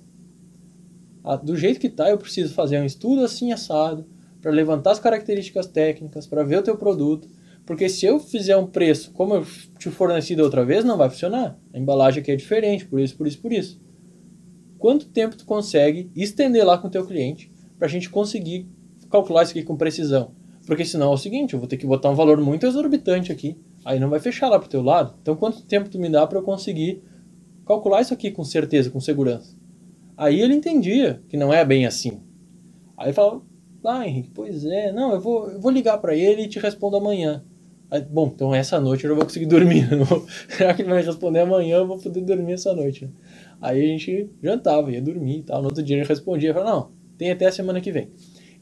Do 1.43 1.57
jeito 1.57 1.81
que 1.81 1.89
tá, 1.89 2.09
eu 2.09 2.19
preciso 2.19 2.55
fazer 2.55 2.79
um 2.79 2.85
estudo 2.85 3.25
assim 3.25 3.51
assado 3.51 4.07
para 4.41 4.53
levantar 4.53 4.93
as 4.93 5.01
características 5.01 5.67
técnicas, 5.67 6.25
para 6.25 6.45
ver 6.45 6.61
o 6.61 6.63
teu 6.63 6.77
produto, 6.77 7.29
porque 7.69 7.87
se 7.87 8.07
eu 8.07 8.19
fizer 8.19 8.57
um 8.57 8.67
preço 8.67 9.13
como 9.13 9.35
eu 9.35 9.47
te 9.79 9.91
forneci 9.91 10.35
da 10.35 10.43
outra 10.43 10.65
vez, 10.65 10.87
não 10.87 10.97
vai 10.97 11.11
funcionar. 11.11 11.61
A 11.71 11.79
embalagem 11.79 12.23
aqui 12.23 12.31
é 12.31 12.35
diferente, 12.35 12.87
por 12.87 12.99
isso, 12.99 13.15
por 13.15 13.27
isso, 13.27 13.43
por 13.43 13.53
isso. 13.53 13.79
Quanto 14.79 15.07
tempo 15.11 15.37
tu 15.37 15.45
consegue 15.45 16.11
estender 16.17 16.65
lá 16.65 16.79
com 16.79 16.89
o 16.89 16.91
teu 16.91 17.07
cliente 17.07 17.53
para 17.77 17.87
a 17.87 17.91
gente 17.91 18.09
conseguir 18.09 18.67
calcular 19.11 19.43
isso 19.43 19.51
aqui 19.53 19.63
com 19.63 19.77
precisão? 19.77 20.33
Porque 20.67 20.83
senão 20.83 21.11
é 21.11 21.15
o 21.15 21.19
seguinte, 21.19 21.53
eu 21.53 21.61
vou 21.61 21.69
ter 21.69 21.77
que 21.77 21.87
botar 21.87 22.09
um 22.09 22.15
valor 22.15 22.41
muito 22.41 22.65
exorbitante 22.65 23.31
aqui, 23.31 23.55
aí 23.85 24.01
não 24.01 24.09
vai 24.09 24.19
fechar 24.19 24.49
lá 24.49 24.59
pro 24.59 24.67
teu 24.67 24.81
lado. 24.81 25.19
Então 25.21 25.37
quanto 25.37 25.61
tempo 25.67 25.91
tu 25.91 25.99
me 25.99 26.09
dá 26.09 26.27
para 26.27 26.39
eu 26.39 26.43
conseguir 26.43 27.03
calcular 27.67 28.01
isso 28.01 28.15
aqui 28.15 28.31
com 28.31 28.45
certeza, 28.45 28.89
com 28.89 28.99
segurança? 28.99 29.55
Aí 30.17 30.41
ele 30.41 30.55
entendia 30.55 31.23
que 31.29 31.37
não 31.37 31.53
é 31.53 31.63
bem 31.67 31.85
assim. 31.85 32.23
Aí 32.97 33.09
ele 33.09 33.13
falava, 33.13 33.43
ah, 33.85 34.09
Henrique, 34.09 34.31
pois 34.35 34.65
é, 34.65 34.91
não, 34.91 35.13
eu 35.13 35.21
vou, 35.21 35.51
eu 35.51 35.61
vou 35.61 35.71
ligar 35.71 35.99
para 35.99 36.17
ele 36.17 36.45
e 36.45 36.49
te 36.49 36.59
respondo 36.59 36.97
amanhã. 36.97 37.45
Bom, 38.11 38.31
então 38.35 38.55
essa 38.55 38.79
noite 38.79 39.05
eu 39.05 39.09
não 39.09 39.17
vou 39.17 39.25
conseguir 39.25 39.47
dormir. 39.47 39.89
Será 40.49 40.75
que 40.75 40.83
ele 40.83 40.91
vai 40.91 41.03
responder 41.03 41.41
amanhã? 41.41 41.79
Eu 41.79 41.87
vou 41.87 41.99
poder 41.99 42.21
dormir 42.21 42.53
essa 42.53 42.75
noite. 42.75 43.09
Aí 43.61 43.83
a 43.83 43.87
gente 43.87 44.31
jantava, 44.43 44.93
ia 44.93 45.01
dormir 45.01 45.39
e 45.39 45.43
tal. 45.43 45.63
No 45.63 45.69
outro 45.69 45.83
dia 45.83 45.97
ele 45.97 46.05
respondia, 46.05 46.53
falava, 46.53 46.71
não, 46.71 46.91
tem 47.17 47.31
até 47.31 47.47
a 47.47 47.53
semana 47.53 47.81
que 47.81 47.91
vem. 47.91 48.11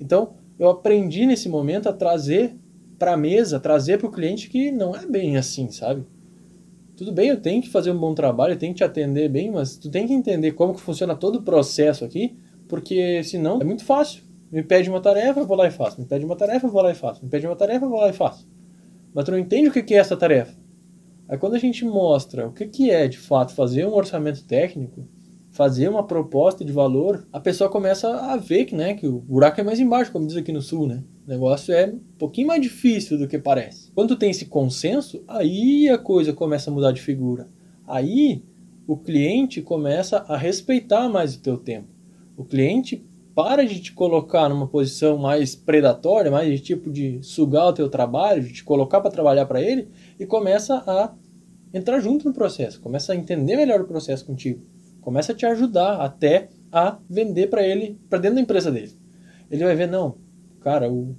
Então, 0.00 0.34
eu 0.58 0.68
aprendi 0.68 1.26
nesse 1.26 1.48
momento 1.48 1.88
a 1.88 1.92
trazer 1.92 2.56
para 2.98 3.14
a 3.14 3.16
mesa, 3.16 3.58
trazer 3.58 3.98
para 3.98 4.06
o 4.06 4.12
cliente 4.12 4.48
que 4.48 4.70
não 4.70 4.94
é 4.94 5.04
bem 5.04 5.36
assim, 5.36 5.70
sabe? 5.70 6.04
Tudo 6.96 7.12
bem, 7.12 7.28
eu 7.28 7.40
tenho 7.40 7.60
que 7.60 7.68
fazer 7.68 7.90
um 7.90 7.98
bom 7.98 8.14
trabalho, 8.14 8.54
eu 8.54 8.58
tenho 8.58 8.72
que 8.72 8.78
te 8.78 8.84
atender 8.84 9.28
bem, 9.28 9.50
mas 9.50 9.76
tu 9.76 9.90
tem 9.90 10.06
que 10.06 10.14
entender 10.14 10.52
como 10.52 10.72
que 10.72 10.80
funciona 10.80 11.14
todo 11.14 11.36
o 11.36 11.42
processo 11.42 12.04
aqui, 12.04 12.36
porque 12.68 13.22
senão 13.22 13.60
é 13.60 13.64
muito 13.64 13.84
fácil. 13.84 14.22
Me 14.50 14.62
pede 14.62 14.88
uma 14.88 15.00
tarefa, 15.00 15.40
eu 15.40 15.46
vou 15.46 15.56
lá 15.56 15.66
e 15.66 15.70
faço. 15.70 16.00
Me 16.00 16.06
pede 16.06 16.24
uma 16.24 16.36
tarefa, 16.36 16.66
eu 16.66 16.70
vou 16.70 16.80
lá 16.80 16.92
e 16.92 16.94
faço. 16.94 17.22
Me 17.22 17.28
pede 17.28 17.46
uma 17.46 17.56
tarefa, 17.56 17.84
eu 17.84 17.90
vou 17.90 18.00
lá 18.00 18.08
e 18.08 18.12
faço. 18.12 18.46
Mas 19.16 19.24
tu 19.24 19.30
não 19.30 19.38
entende 19.38 19.70
o 19.70 19.72
que 19.72 19.94
é 19.94 19.96
essa 19.96 20.14
tarefa. 20.14 20.54
Aí 21.26 21.38
quando 21.38 21.54
a 21.54 21.58
gente 21.58 21.86
mostra 21.86 22.46
o 22.46 22.52
que 22.52 22.90
é 22.90 23.08
de 23.08 23.16
fato 23.16 23.54
fazer 23.54 23.86
um 23.86 23.94
orçamento 23.94 24.44
técnico, 24.44 25.08
fazer 25.50 25.88
uma 25.88 26.06
proposta 26.06 26.62
de 26.62 26.70
valor, 26.70 27.26
a 27.32 27.40
pessoa 27.40 27.70
começa 27.70 28.14
a 28.14 28.36
ver 28.36 28.66
que, 28.66 28.74
né, 28.74 28.92
que 28.92 29.06
o 29.06 29.18
buraco 29.18 29.58
é 29.58 29.64
mais 29.64 29.80
embaixo, 29.80 30.12
como 30.12 30.26
diz 30.26 30.36
aqui 30.36 30.52
no 30.52 30.60
sul, 30.60 30.86
né? 30.86 31.02
O 31.26 31.30
negócio 31.30 31.72
é 31.72 31.86
um 31.86 31.98
pouquinho 32.18 32.48
mais 32.48 32.60
difícil 32.60 33.16
do 33.16 33.26
que 33.26 33.38
parece. 33.38 33.90
Quando 33.92 34.16
tem 34.16 34.30
esse 34.30 34.44
consenso, 34.44 35.24
aí 35.26 35.88
a 35.88 35.96
coisa 35.96 36.34
começa 36.34 36.70
a 36.70 36.74
mudar 36.74 36.92
de 36.92 37.00
figura. 37.00 37.48
Aí 37.86 38.44
o 38.86 38.98
cliente 38.98 39.62
começa 39.62 40.26
a 40.28 40.36
respeitar 40.36 41.08
mais 41.08 41.34
o 41.34 41.40
teu 41.40 41.56
tempo. 41.56 41.88
O 42.36 42.44
cliente 42.44 43.02
para 43.36 43.66
de 43.66 43.78
te 43.80 43.92
colocar 43.92 44.48
numa 44.48 44.66
posição 44.66 45.18
mais 45.18 45.54
predatória, 45.54 46.30
mais 46.30 46.50
de 46.50 46.58
tipo 46.58 46.90
de 46.90 47.22
sugar 47.22 47.66
o 47.66 47.72
teu 47.74 47.86
trabalho, 47.86 48.42
de 48.42 48.50
te 48.50 48.64
colocar 48.64 49.02
para 49.02 49.10
trabalhar 49.10 49.44
para 49.44 49.60
ele 49.60 49.88
e 50.18 50.24
começa 50.24 50.82
a 50.86 51.12
entrar 51.74 52.00
junto 52.00 52.24
no 52.24 52.32
processo, 52.32 52.80
começa 52.80 53.12
a 53.12 53.16
entender 53.16 53.54
melhor 53.54 53.82
o 53.82 53.86
processo 53.86 54.24
contigo, 54.24 54.64
começa 55.02 55.32
a 55.32 55.34
te 55.34 55.44
ajudar 55.44 56.00
até 56.00 56.48
a 56.72 56.96
vender 57.10 57.48
para 57.48 57.62
ele, 57.62 58.00
para 58.08 58.20
dentro 58.20 58.36
da 58.36 58.40
empresa 58.40 58.72
dele. 58.72 58.96
Ele 59.50 59.64
vai 59.64 59.76
ver, 59.76 59.86
não, 59.86 60.16
cara, 60.62 60.90
o, 60.90 61.14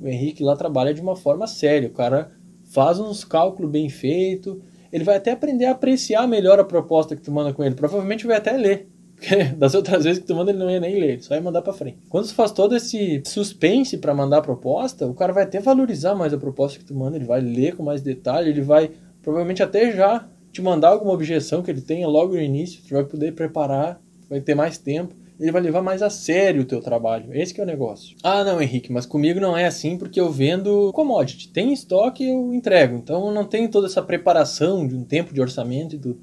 o 0.00 0.08
Henrique 0.08 0.42
lá 0.42 0.56
trabalha 0.56 0.92
de 0.92 1.00
uma 1.00 1.14
forma 1.14 1.46
séria, 1.46 1.88
o 1.88 1.92
cara 1.92 2.32
faz 2.64 2.98
uns 2.98 3.22
cálculos 3.22 3.70
bem 3.70 3.88
feitos, 3.88 4.56
ele 4.92 5.04
vai 5.04 5.14
até 5.14 5.30
aprender 5.30 5.66
a 5.66 5.72
apreciar 5.72 6.26
melhor 6.26 6.58
a 6.58 6.64
proposta 6.64 7.14
que 7.14 7.22
tu 7.22 7.30
manda 7.30 7.52
com 7.52 7.62
ele, 7.62 7.76
provavelmente 7.76 8.26
vai 8.26 8.36
até 8.36 8.50
ler, 8.56 8.88
porque 9.16 9.44
das 9.56 9.74
outras 9.74 10.04
vezes 10.04 10.20
que 10.20 10.26
tu 10.26 10.34
manda 10.34 10.50
ele 10.50 10.58
não 10.58 10.70
ia 10.70 10.78
nem 10.78 11.00
ler, 11.00 11.22
só 11.22 11.34
ia 11.34 11.40
mandar 11.40 11.62
para 11.62 11.72
frente. 11.72 11.98
Quando 12.08 12.26
tu 12.26 12.34
faz 12.34 12.52
todo 12.52 12.76
esse 12.76 13.22
suspense 13.24 13.98
para 13.98 14.14
mandar 14.14 14.38
a 14.38 14.42
proposta, 14.42 15.06
o 15.06 15.14
cara 15.14 15.32
vai 15.32 15.44
até 15.44 15.58
valorizar 15.58 16.14
mais 16.14 16.32
a 16.32 16.38
proposta 16.38 16.78
que 16.78 16.84
tu 16.84 16.94
manda, 16.94 17.16
ele 17.16 17.24
vai 17.24 17.40
ler 17.40 17.74
com 17.74 17.82
mais 17.82 18.02
detalhe, 18.02 18.50
ele 18.50 18.62
vai 18.62 18.92
provavelmente 19.22 19.62
até 19.62 19.90
já 19.90 20.28
te 20.52 20.62
mandar 20.62 20.90
alguma 20.90 21.12
objeção 21.12 21.62
que 21.62 21.70
ele 21.70 21.80
tenha 21.80 22.06
logo 22.06 22.34
no 22.34 22.40
início, 22.40 22.82
tu 22.86 22.94
vai 22.94 23.04
poder 23.04 23.34
preparar, 23.34 24.00
vai 24.28 24.40
ter 24.40 24.54
mais 24.54 24.78
tempo, 24.78 25.14
ele 25.38 25.52
vai 25.52 25.60
levar 25.60 25.82
mais 25.82 26.02
a 26.02 26.08
sério 26.08 26.62
o 26.62 26.64
teu 26.64 26.80
trabalho. 26.80 27.34
Esse 27.34 27.58
é 27.60 27.62
o 27.62 27.66
negócio. 27.66 28.16
Ah, 28.22 28.42
não, 28.42 28.60
Henrique, 28.60 28.90
mas 28.90 29.04
comigo 29.04 29.38
não 29.38 29.56
é 29.56 29.66
assim 29.66 29.98
porque 29.98 30.18
eu 30.18 30.30
vendo 30.30 30.90
commodity. 30.94 31.48
Tem 31.48 31.72
estoque 31.72 32.26
eu 32.26 32.54
entrego. 32.54 32.96
Então 32.96 33.26
eu 33.26 33.34
não 33.34 33.44
tenho 33.44 33.70
toda 33.70 33.86
essa 33.86 34.02
preparação 34.02 34.88
de 34.88 34.94
um 34.94 35.04
tempo 35.04 35.34
de 35.34 35.40
orçamento 35.40 35.94
e 35.94 35.98
tudo. 35.98 36.20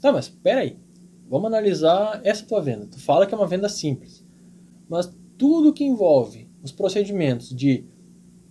Tá, 0.00 0.12
mas 0.12 0.28
peraí. 0.28 0.76
Vamos 1.28 1.46
analisar 1.46 2.20
essa 2.24 2.44
tua 2.44 2.60
venda. 2.60 2.86
Tu 2.86 2.98
fala 2.98 3.26
que 3.26 3.34
é 3.34 3.36
uma 3.36 3.46
venda 3.46 3.68
simples, 3.68 4.24
mas 4.88 5.12
tudo 5.36 5.72
que 5.72 5.84
envolve 5.84 6.48
os 6.62 6.72
procedimentos 6.72 7.54
de 7.54 7.84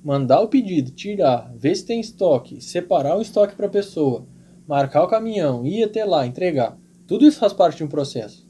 mandar 0.04 0.42
o 0.42 0.48
pedido, 0.48 0.92
tirar, 0.92 1.54
ver 1.58 1.76
se 1.76 1.86
tem 1.86 2.00
estoque, 2.00 2.62
separar 2.62 3.18
o 3.18 3.22
estoque 3.22 3.56
para 3.56 3.66
a 3.66 3.70
pessoa, 3.70 4.26
marcar 4.68 5.04
o 5.04 5.08
caminhão, 5.08 5.66
ir 5.66 5.84
até 5.84 6.06
lá, 6.06 6.26
entregar, 6.26 6.78
tudo 7.06 7.26
isso 7.26 7.40
faz 7.40 7.54
parte 7.54 7.78
de 7.78 7.84
um 7.84 7.88
processo. 7.88 8.48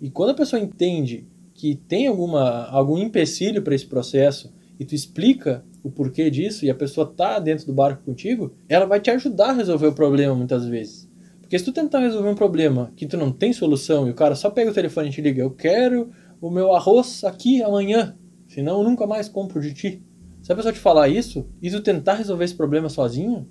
E 0.00 0.10
quando 0.10 0.30
a 0.30 0.34
pessoa 0.34 0.60
entende 0.60 1.26
que 1.54 1.74
tem 1.74 2.06
alguma, 2.06 2.66
algum 2.66 2.98
empecilho 2.98 3.62
para 3.62 3.74
esse 3.74 3.86
processo 3.86 4.52
e 4.78 4.84
tu 4.84 4.94
explica 4.94 5.64
o 5.82 5.90
porquê 5.90 6.30
disso 6.30 6.64
e 6.64 6.70
a 6.70 6.74
pessoa 6.74 7.06
tá 7.06 7.38
dentro 7.38 7.66
do 7.66 7.72
barco 7.72 8.02
contigo, 8.04 8.54
ela 8.68 8.86
vai 8.86 9.00
te 9.00 9.10
ajudar 9.10 9.50
a 9.50 9.54
resolver 9.54 9.88
o 9.88 9.94
problema 9.94 10.34
muitas 10.34 10.66
vezes. 10.66 11.09
Porque 11.50 11.58
se 11.58 11.64
tu 11.64 11.72
tentar 11.72 11.98
resolver 11.98 12.28
um 12.28 12.34
problema 12.36 12.92
que 12.94 13.04
tu 13.04 13.16
não 13.16 13.32
tem 13.32 13.52
solução 13.52 14.06
e 14.06 14.12
o 14.12 14.14
cara 14.14 14.36
só 14.36 14.48
pega 14.50 14.70
o 14.70 14.72
telefone 14.72 15.08
e 15.08 15.10
te 15.10 15.20
liga, 15.20 15.42
eu 15.42 15.50
quero 15.50 16.12
o 16.40 16.48
meu 16.48 16.72
arroz 16.72 17.24
aqui 17.24 17.60
amanhã, 17.60 18.16
senão 18.46 18.78
eu 18.78 18.84
nunca 18.84 19.04
mais 19.04 19.28
compro 19.28 19.60
de 19.60 19.74
ti. 19.74 20.00
Se 20.40 20.52
a 20.52 20.54
pessoa 20.54 20.72
te 20.72 20.78
falar 20.78 21.08
isso 21.08 21.44
e 21.60 21.68
tu 21.68 21.80
tentar 21.80 22.14
resolver 22.14 22.44
esse 22.44 22.54
problema 22.54 22.88
sozinho, 22.88 23.48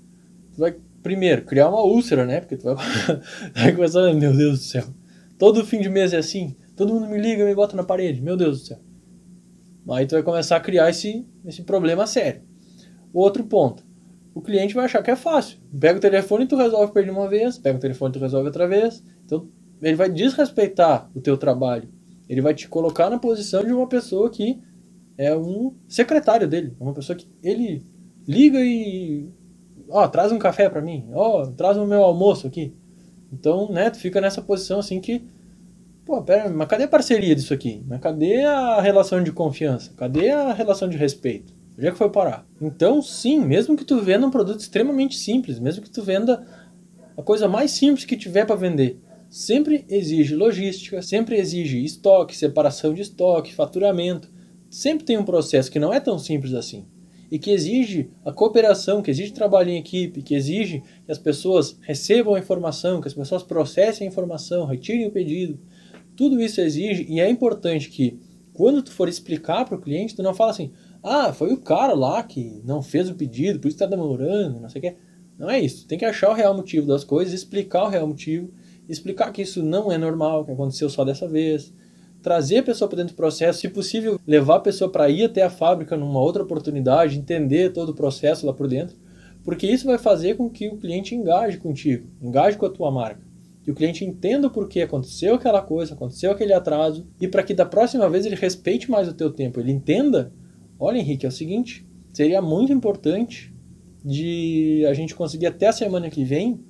tu 0.53 0.59
vai 0.61 0.77
primeiro 1.03 1.43
criar 1.43 1.67
uma 1.67 1.83
úlcera, 1.83 2.25
né? 2.25 2.39
Porque 2.39 2.55
tu 2.55 2.73
vai, 2.73 2.77
vai 3.53 3.75
começar, 3.75 4.13
meu 4.13 4.33
Deus 4.33 4.59
do 4.59 4.63
céu. 4.63 4.85
Todo 5.37 5.65
fim 5.65 5.81
de 5.81 5.89
mês 5.89 6.13
é 6.13 6.19
assim, 6.19 6.55
todo 6.77 6.93
mundo 6.93 7.09
me 7.09 7.19
liga, 7.19 7.43
me 7.43 7.53
bota 7.53 7.75
na 7.75 7.83
parede, 7.83 8.21
meu 8.21 8.37
Deus 8.37 8.61
do 8.61 8.65
céu. 8.65 8.79
Aí 9.89 10.05
tu 10.05 10.15
vai 10.15 10.23
começar 10.23 10.55
a 10.55 10.61
criar 10.61 10.89
esse, 10.89 11.27
esse 11.45 11.63
problema 11.63 12.07
sério. 12.07 12.43
Outro 13.13 13.43
ponto 13.43 13.83
o 14.39 14.41
cliente 14.41 14.73
vai 14.73 14.85
achar 14.85 15.03
que 15.03 15.11
é 15.11 15.15
fácil. 15.17 15.59
Pega 15.77 15.97
o 15.97 16.01
telefone 16.01 16.45
e 16.45 16.47
tu 16.47 16.55
resolve 16.55 16.93
perder 16.93 17.11
uma 17.11 17.27
vez, 17.27 17.57
pega 17.57 17.77
o 17.77 17.81
telefone 17.81 18.11
e 18.11 18.13
tu 18.13 18.19
resolve 18.19 18.47
outra 18.47 18.67
vez. 18.67 19.03
Então, 19.25 19.49
ele 19.81 19.95
vai 19.95 20.09
desrespeitar 20.09 21.11
o 21.13 21.19
teu 21.19 21.37
trabalho. 21.37 21.89
Ele 22.27 22.41
vai 22.41 22.53
te 22.53 22.67
colocar 22.69 23.09
na 23.09 23.19
posição 23.19 23.63
de 23.63 23.73
uma 23.73 23.87
pessoa 23.87 24.29
que 24.29 24.61
é 25.17 25.35
um 25.35 25.75
secretário 25.89 26.47
dele, 26.47 26.73
uma 26.79 26.93
pessoa 26.93 27.17
que 27.17 27.27
ele 27.43 27.83
liga 28.25 28.59
e 28.59 29.27
ó, 29.89 30.05
oh, 30.05 30.07
traz 30.07 30.31
um 30.31 30.39
café 30.39 30.69
para 30.69 30.81
mim, 30.81 31.09
ó, 31.11 31.41
oh, 31.41 31.47
traz 31.51 31.75
o 31.75 31.85
meu 31.85 32.01
almoço 32.01 32.47
aqui. 32.47 32.73
Então, 33.33 33.69
né, 33.69 33.89
tu 33.89 33.97
fica 33.97 34.21
nessa 34.21 34.41
posição 34.41 34.79
assim 34.79 35.01
que 35.01 35.27
pô, 36.05 36.21
pera, 36.23 36.49
mas 36.49 36.67
cadê 36.67 36.83
a 36.83 36.87
parceria 36.87 37.35
disso 37.35 37.53
aqui? 37.53 37.83
Mas 37.85 37.99
cadê 37.99 38.45
a 38.45 38.79
relação 38.79 39.21
de 39.21 39.33
confiança? 39.33 39.91
Cadê 39.97 40.29
a 40.29 40.53
relação 40.53 40.87
de 40.87 40.97
respeito? 40.97 41.53
Onde 41.79 41.87
é 41.87 41.91
que 41.91 41.97
foi 41.97 42.09
parar? 42.09 42.45
Então, 42.59 43.01
sim, 43.01 43.39
mesmo 43.39 43.77
que 43.77 43.85
tu 43.85 44.01
venda 44.01 44.27
um 44.27 44.29
produto 44.29 44.59
extremamente 44.59 45.15
simples, 45.15 45.59
mesmo 45.59 45.81
que 45.81 45.89
tu 45.89 46.03
venda 46.03 46.45
a 47.15 47.23
coisa 47.23 47.47
mais 47.47 47.71
simples 47.71 48.03
que 48.03 48.17
tiver 48.17 48.45
para 48.45 48.57
vender, 48.57 48.99
sempre 49.29 49.85
exige 49.87 50.35
logística, 50.35 51.01
sempre 51.01 51.37
exige 51.37 51.81
estoque, 51.81 52.35
separação 52.35 52.93
de 52.93 53.03
estoque, 53.03 53.55
faturamento. 53.55 54.29
Sempre 54.69 55.05
tem 55.05 55.17
um 55.17 55.23
processo 55.23 55.71
que 55.71 55.79
não 55.79 55.93
é 55.93 56.01
tão 56.01 56.19
simples 56.19 56.53
assim 56.53 56.85
e 57.31 57.39
que 57.39 57.49
exige 57.49 58.09
a 58.25 58.33
cooperação, 58.33 59.01
que 59.01 59.09
exige 59.09 59.31
trabalho 59.31 59.69
em 59.69 59.77
equipe, 59.77 60.21
que 60.21 60.35
exige 60.35 60.83
que 61.05 61.11
as 61.11 61.17
pessoas 61.17 61.77
recebam 61.79 62.35
a 62.35 62.39
informação, 62.39 62.99
que 62.99 63.07
as 63.07 63.13
pessoas 63.13 63.41
processem 63.41 64.05
a 64.05 64.09
informação, 64.09 64.65
retirem 64.65 65.07
o 65.07 65.11
pedido. 65.11 65.57
Tudo 66.13 66.41
isso 66.41 66.59
exige 66.59 67.05
e 67.07 67.21
é 67.21 67.29
importante 67.29 67.89
que 67.89 68.19
quando 68.51 68.83
tu 68.83 68.91
for 68.91 69.07
explicar 69.07 69.63
para 69.63 69.77
o 69.77 69.81
cliente, 69.81 70.13
tu 70.13 70.21
não 70.21 70.33
fala 70.33 70.51
assim: 70.51 70.73
ah, 71.03 71.31
foi 71.33 71.53
o 71.53 71.57
cara 71.57 71.93
lá 71.93 72.21
que 72.23 72.61
não 72.65 72.81
fez 72.81 73.09
o 73.09 73.15
pedido, 73.15 73.59
por 73.59 73.67
isso 73.67 73.75
está 73.75 73.85
demorando, 73.85 74.59
não 74.59 74.69
sei 74.69 74.79
o 74.79 74.81
que. 74.81 74.95
Não 75.37 75.49
é 75.49 75.59
isso. 75.59 75.87
Tem 75.87 75.97
que 75.97 76.05
achar 76.05 76.29
o 76.29 76.33
real 76.33 76.53
motivo 76.53 76.85
das 76.85 77.03
coisas, 77.05 77.33
explicar 77.33 77.85
o 77.85 77.89
real 77.89 78.05
motivo, 78.05 78.51
explicar 78.89 79.31
que 79.31 79.41
isso 79.41 79.63
não 79.63 79.91
é 79.91 79.97
normal, 79.97 80.43
que 80.43 80.51
aconteceu 80.51 80.89
só 80.89 81.05
dessa 81.05 81.27
vez, 81.27 81.73
trazer 82.21 82.57
a 82.57 82.63
pessoa 82.63 82.89
para 82.89 82.97
dentro 82.97 83.13
do 83.13 83.17
processo, 83.17 83.59
se 83.59 83.69
possível, 83.69 84.19
levar 84.27 84.57
a 84.57 84.61
pessoa 84.61 84.91
para 84.91 85.09
ir 85.09 85.25
até 85.25 85.41
a 85.43 85.49
fábrica 85.49 85.95
numa 85.95 86.19
outra 86.19 86.43
oportunidade, 86.43 87.17
entender 87.17 87.71
todo 87.71 87.89
o 87.89 87.95
processo 87.95 88.45
lá 88.45 88.53
por 88.53 88.67
dentro, 88.67 88.97
porque 89.43 89.65
isso 89.65 89.85
vai 89.85 89.97
fazer 89.97 90.35
com 90.35 90.49
que 90.49 90.67
o 90.67 90.77
cliente 90.77 91.15
engaje 91.15 91.57
contigo, 91.57 92.07
engaje 92.21 92.57
com 92.57 92.65
a 92.65 92.69
tua 92.69 92.91
marca. 92.91 93.29
que 93.63 93.71
o 93.71 93.75
cliente 93.75 94.03
entenda 94.03 94.47
o 94.47 94.49
porquê 94.49 94.81
aconteceu 94.81 95.35
aquela 95.35 95.61
coisa, 95.61 95.93
aconteceu 95.93 96.31
aquele 96.31 96.53
atraso, 96.53 97.05
e 97.21 97.27
para 97.27 97.43
que 97.43 97.53
da 97.53 97.65
próxima 97.65 98.09
vez 98.09 98.25
ele 98.25 98.35
respeite 98.35 98.89
mais 98.89 99.07
o 99.07 99.13
teu 99.13 99.29
tempo, 99.29 99.59
ele 99.59 99.71
entenda, 99.71 100.33
olha 100.79 100.97
Henrique, 100.97 101.25
é 101.25 101.29
o 101.29 101.31
seguinte, 101.31 101.85
seria 102.13 102.41
muito 102.41 102.71
importante 102.71 103.53
de 104.03 104.85
a 104.89 104.93
gente 104.93 105.13
conseguir 105.13 105.47
até 105.47 105.67
a 105.67 105.73
semana 105.73 106.09
que 106.09 106.23
vem 106.23 106.63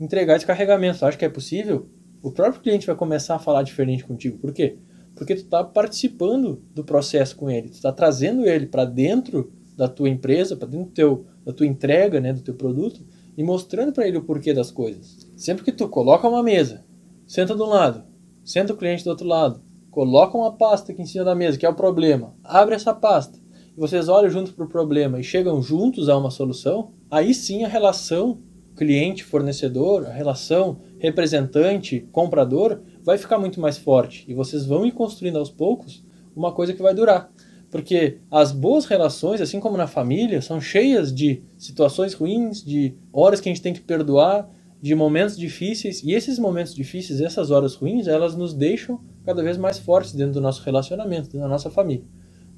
entregar 0.00 0.36
esse 0.36 0.46
carregamento. 0.46 1.04
Acho 1.04 1.18
que 1.18 1.24
é 1.24 1.28
possível? 1.28 1.88
O 2.22 2.32
próprio 2.32 2.62
cliente 2.62 2.86
vai 2.86 2.96
começar 2.96 3.36
a 3.36 3.38
falar 3.38 3.62
diferente 3.62 4.04
contigo. 4.04 4.38
Por 4.38 4.52
quê? 4.52 4.78
Porque 5.14 5.34
tu 5.34 5.42
está 5.42 5.62
participando 5.62 6.62
do 6.74 6.84
processo 6.84 7.36
com 7.36 7.50
ele, 7.50 7.68
tu 7.68 7.74
está 7.74 7.92
trazendo 7.92 8.46
ele 8.46 8.66
para 8.66 8.84
dentro 8.84 9.52
da 9.76 9.88
tua 9.88 10.08
empresa, 10.08 10.56
para 10.56 10.68
dentro 10.68 10.86
do 10.86 10.92
teu, 10.92 11.26
da 11.44 11.52
tua 11.52 11.66
entrega, 11.66 12.20
né, 12.20 12.32
do 12.32 12.40
teu 12.40 12.54
produto, 12.54 13.04
e 13.36 13.42
mostrando 13.42 13.92
para 13.92 14.08
ele 14.08 14.18
o 14.18 14.24
porquê 14.24 14.52
das 14.52 14.70
coisas. 14.70 15.16
Sempre 15.36 15.64
que 15.64 15.72
tu 15.72 15.88
coloca 15.88 16.28
uma 16.28 16.42
mesa, 16.42 16.84
senta 17.26 17.54
de 17.54 17.62
um 17.62 17.66
lado, 17.66 18.04
senta 18.44 18.72
o 18.72 18.76
cliente 18.76 19.04
do 19.04 19.10
outro 19.10 19.26
lado, 19.26 19.62
coloca 19.90 20.36
uma 20.36 20.52
pasta 20.52 20.92
aqui 20.92 21.02
em 21.02 21.06
cima 21.06 21.24
da 21.24 21.34
mesa, 21.34 21.58
que 21.58 21.66
é 21.66 21.68
o 21.68 21.74
problema, 21.74 22.34
abre 22.42 22.74
essa 22.74 22.94
pasta, 22.94 23.38
e 23.76 23.80
vocês 23.80 24.08
olham 24.08 24.30
junto 24.30 24.52
para 24.54 24.64
o 24.64 24.68
problema 24.68 25.20
e 25.20 25.24
chegam 25.24 25.62
juntos 25.62 26.08
a 26.08 26.16
uma 26.16 26.30
solução, 26.30 26.92
aí 27.10 27.32
sim 27.32 27.64
a 27.64 27.68
relação 27.68 28.38
cliente-fornecedor, 28.78 30.06
a 30.06 30.12
relação 30.12 30.78
representante-comprador 30.98 32.80
vai 33.02 33.18
ficar 33.18 33.38
muito 33.38 33.60
mais 33.60 33.76
forte. 33.76 34.24
E 34.28 34.34
vocês 34.34 34.64
vão 34.64 34.86
ir 34.86 34.92
construindo 34.92 35.36
aos 35.36 35.50
poucos 35.50 36.04
uma 36.34 36.52
coisa 36.52 36.72
que 36.72 36.80
vai 36.80 36.94
durar. 36.94 37.30
Porque 37.70 38.18
as 38.30 38.52
boas 38.52 38.86
relações, 38.86 39.40
assim 39.40 39.60
como 39.60 39.76
na 39.76 39.86
família, 39.86 40.40
são 40.40 40.60
cheias 40.60 41.12
de 41.12 41.42
situações 41.58 42.14
ruins, 42.14 42.64
de 42.64 42.94
horas 43.12 43.40
que 43.40 43.48
a 43.48 43.52
gente 43.52 43.62
tem 43.62 43.74
que 43.74 43.80
perdoar, 43.80 44.48
de 44.80 44.94
momentos 44.94 45.36
difíceis, 45.36 46.02
e 46.02 46.12
esses 46.12 46.38
momentos 46.38 46.74
difíceis, 46.74 47.20
essas 47.20 47.50
horas 47.50 47.74
ruins, 47.74 48.06
elas 48.06 48.36
nos 48.36 48.54
deixam 48.54 49.00
cada 49.24 49.42
vez 49.42 49.56
mais 49.56 49.78
fortes 49.78 50.12
dentro 50.12 50.34
do 50.34 50.40
nosso 50.40 50.62
relacionamento, 50.62 51.24
dentro 51.24 51.40
da 51.40 51.48
nossa 51.48 51.68
família. 51.68 52.04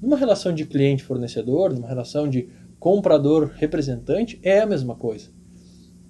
Numa 0.00 0.16
relação 0.16 0.52
de 0.52 0.66
cliente-fornecedor, 0.66 1.72
numa 1.72 1.88
relação 1.88 2.28
de 2.28 2.48
comprador-representante, 2.78 4.38
é 4.42 4.60
a 4.60 4.66
mesma 4.66 4.94
coisa. 4.94 5.30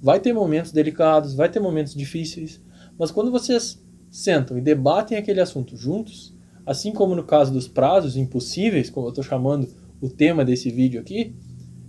Vai 0.00 0.21
ter 0.21 0.33
momentos 0.33 0.73
delicados, 0.73 1.35
vai 1.35 1.49
ter 1.49 1.61
momentos 1.61 1.95
difíceis, 1.95 2.61
mas 2.99 3.11
quando 3.11 3.31
vocês 3.31 3.85
sentam 4.11 4.59
e 4.59 4.61
debatem 4.61 5.17
aquele 5.17 5.40
assunto 5.40 5.76
juntos, 5.76 6.35
assim 6.67 6.93
como 6.93 7.14
no 7.14 7.25
caso 7.25 7.52
dos 7.52 7.69
prazos 7.69 8.17
impossíveis, 8.17 8.90
como 8.90 9.07
eu 9.07 9.11
estou 9.11 9.25
chamando 9.25 9.69
o 10.00 10.09
tema 10.09 10.45
desse 10.45 10.71
vídeo 10.71 11.00
aqui, 11.00 11.35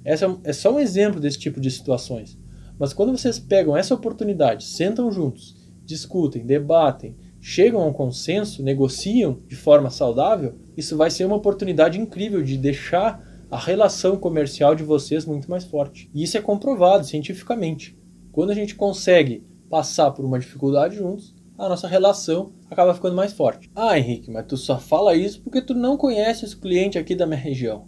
essa 0.03 0.37
é 0.43 0.53
só 0.53 0.73
um 0.73 0.79
exemplo 0.79 1.19
desse 1.19 1.37
tipo 1.37 1.59
de 1.59 1.69
situações. 1.69 2.37
Mas 2.79 2.93
quando 2.93 3.15
vocês 3.15 3.39
pegam 3.39 3.75
essa 3.75 3.93
oportunidade, 3.93 4.63
sentam 4.63 5.11
juntos, 5.11 5.55
discutem, 5.85 6.45
debatem, 6.45 7.15
chegam 7.39 7.81
a 7.81 7.85
um 7.85 7.93
consenso, 7.93 8.63
negociam 8.63 9.39
de 9.47 9.55
forma 9.55 9.89
saudável, 9.89 10.55
isso 10.77 10.95
vai 10.95 11.09
ser 11.09 11.25
uma 11.25 11.35
oportunidade 11.35 11.99
incrível 11.99 12.41
de 12.43 12.57
deixar 12.57 13.21
a 13.49 13.57
relação 13.57 14.15
comercial 14.15 14.73
de 14.73 14.83
vocês 14.83 15.25
muito 15.25 15.49
mais 15.49 15.65
forte. 15.65 16.09
E 16.13 16.23
isso 16.23 16.37
é 16.37 16.41
comprovado 16.41 17.05
cientificamente. 17.05 17.97
Quando 18.31 18.51
a 18.51 18.55
gente 18.55 18.75
consegue 18.75 19.45
passar 19.69 20.11
por 20.11 20.23
uma 20.23 20.39
dificuldade 20.39 20.95
juntos, 20.95 21.35
a 21.57 21.67
nossa 21.67 21.87
relação 21.87 22.53
acaba 22.69 22.93
ficando 22.93 23.15
mais 23.15 23.33
forte. 23.33 23.69
Ah, 23.75 23.97
Henrique, 23.97 24.31
mas 24.31 24.45
tu 24.47 24.55
só 24.57 24.79
fala 24.79 25.15
isso 25.15 25.41
porque 25.41 25.61
tu 25.61 25.73
não 25.73 25.97
conhece 25.97 26.45
os 26.45 26.53
clientes 26.53 26.99
aqui 26.99 27.13
da 27.13 27.27
minha 27.27 27.39
região. 27.39 27.87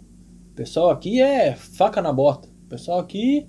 O 0.52 0.54
pessoal 0.54 0.90
aqui 0.90 1.20
é 1.20 1.54
faca 1.54 2.00
na 2.00 2.12
bota. 2.12 2.48
O 2.48 2.68
pessoal 2.68 3.00
aqui 3.00 3.48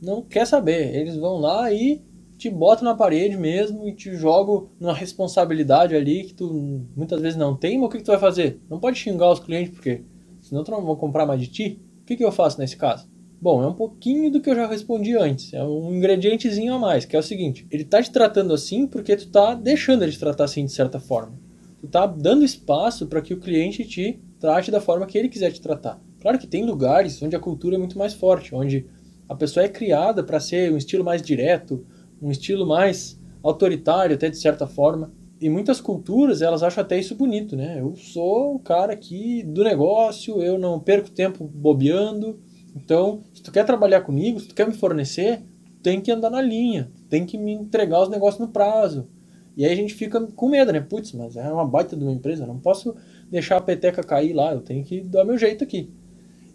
não 0.00 0.22
quer 0.22 0.46
saber. 0.46 0.94
Eles 0.94 1.16
vão 1.16 1.38
lá 1.38 1.72
e 1.72 2.02
te 2.36 2.50
botam 2.50 2.84
na 2.84 2.94
parede 2.94 3.36
mesmo 3.36 3.88
e 3.88 3.94
te 3.94 4.14
jogam 4.14 4.68
numa 4.78 4.92
responsabilidade 4.92 5.94
ali 5.94 6.24
que 6.24 6.34
tu 6.34 6.84
muitas 6.94 7.20
vezes 7.20 7.36
não 7.36 7.56
tem. 7.56 7.78
Mas 7.78 7.86
o 7.86 7.90
que, 7.90 7.98
que 7.98 8.04
tu 8.04 8.10
vai 8.10 8.20
fazer? 8.20 8.60
Não 8.68 8.78
pode 8.78 8.98
xingar 8.98 9.32
os 9.32 9.40
clientes 9.40 9.72
porque 9.72 10.02
senão 10.40 10.62
tu 10.62 10.70
não 10.70 10.84
vão 10.84 10.96
comprar 10.96 11.26
mais 11.26 11.40
de 11.40 11.48
ti. 11.48 11.80
O 12.02 12.04
que, 12.06 12.16
que 12.16 12.24
eu 12.24 12.32
faço 12.32 12.60
nesse 12.60 12.76
caso? 12.76 13.08
Bom, 13.40 13.62
é 13.62 13.66
um 13.66 13.74
pouquinho 13.74 14.30
do 14.30 14.40
que 14.40 14.48
eu 14.48 14.54
já 14.54 14.66
respondi 14.66 15.16
antes. 15.16 15.52
É 15.52 15.62
um 15.62 15.94
ingredientezinho 15.94 16.74
a 16.74 16.78
mais, 16.78 17.04
que 17.04 17.14
é 17.14 17.18
o 17.18 17.22
seguinte: 17.22 17.66
ele 17.70 17.84
tá 17.84 18.02
te 18.02 18.10
tratando 18.10 18.54
assim 18.54 18.86
porque 18.86 19.16
tu 19.16 19.28
tá 19.28 19.54
deixando 19.54 20.02
ele 20.02 20.12
te 20.12 20.18
tratar 20.18 20.44
assim 20.44 20.64
de 20.64 20.72
certa 20.72 20.98
forma. 20.98 21.38
Tu 21.80 21.86
tá 21.86 22.06
dando 22.06 22.44
espaço 22.44 23.06
para 23.06 23.20
que 23.20 23.34
o 23.34 23.40
cliente 23.40 23.84
te 23.84 24.18
trate 24.40 24.70
da 24.70 24.80
forma 24.80 25.06
que 25.06 25.18
ele 25.18 25.28
quiser 25.28 25.52
te 25.52 25.60
tratar. 25.60 26.00
Claro 26.20 26.38
que 26.38 26.46
tem 26.46 26.64
lugares 26.64 27.22
onde 27.22 27.36
a 27.36 27.40
cultura 27.40 27.76
é 27.76 27.78
muito 27.78 27.98
mais 27.98 28.14
forte, 28.14 28.54
onde 28.54 28.86
a 29.28 29.34
pessoa 29.34 29.64
é 29.64 29.68
criada 29.68 30.22
para 30.22 30.40
ser 30.40 30.72
um 30.72 30.76
estilo 30.76 31.04
mais 31.04 31.22
direto, 31.22 31.84
um 32.20 32.30
estilo 32.30 32.66
mais 32.66 33.20
autoritário, 33.42 34.14
até 34.14 34.28
de 34.28 34.38
certa 34.38 34.66
forma. 34.66 35.12
E 35.40 35.50
muitas 35.50 35.80
culturas, 35.80 36.40
elas 36.40 36.62
acham 36.62 36.82
até 36.82 36.98
isso 36.98 37.14
bonito, 37.14 37.56
né? 37.56 37.80
Eu 37.80 37.94
sou 37.96 38.54
o 38.54 38.58
cara 38.58 38.92
aqui 38.92 39.42
do 39.42 39.62
negócio, 39.62 40.42
eu 40.42 40.58
não 40.58 40.80
perco 40.80 41.10
tempo 41.10 41.44
bobeando, 41.44 42.38
então, 42.76 43.22
se 43.32 43.42
tu 43.42 43.50
quer 43.50 43.64
trabalhar 43.64 44.02
comigo, 44.02 44.38
se 44.38 44.48
tu 44.48 44.54
quer 44.54 44.68
me 44.68 44.74
fornecer, 44.74 45.42
tem 45.82 45.98
que 45.98 46.10
andar 46.10 46.28
na 46.28 46.42
linha, 46.42 46.90
tem 47.08 47.24
que 47.24 47.38
me 47.38 47.52
entregar 47.52 48.02
os 48.02 48.10
negócios 48.10 48.38
no 48.38 48.52
prazo. 48.52 49.08
E 49.56 49.64
aí 49.64 49.72
a 49.72 49.76
gente 49.76 49.94
fica 49.94 50.20
com 50.20 50.50
medo, 50.50 50.70
né? 50.70 50.80
Putz, 50.80 51.12
mas 51.14 51.36
é 51.36 51.50
uma 51.50 51.66
baita 51.66 51.96
de 51.96 52.02
uma 52.02 52.12
empresa, 52.12 52.46
não 52.46 52.58
posso 52.58 52.94
deixar 53.30 53.56
a 53.56 53.62
peteca 53.62 54.02
cair 54.02 54.34
lá, 54.34 54.52
eu 54.52 54.60
tenho 54.60 54.84
que 54.84 55.00
dar 55.00 55.24
meu 55.24 55.38
jeito 55.38 55.64
aqui. 55.64 55.90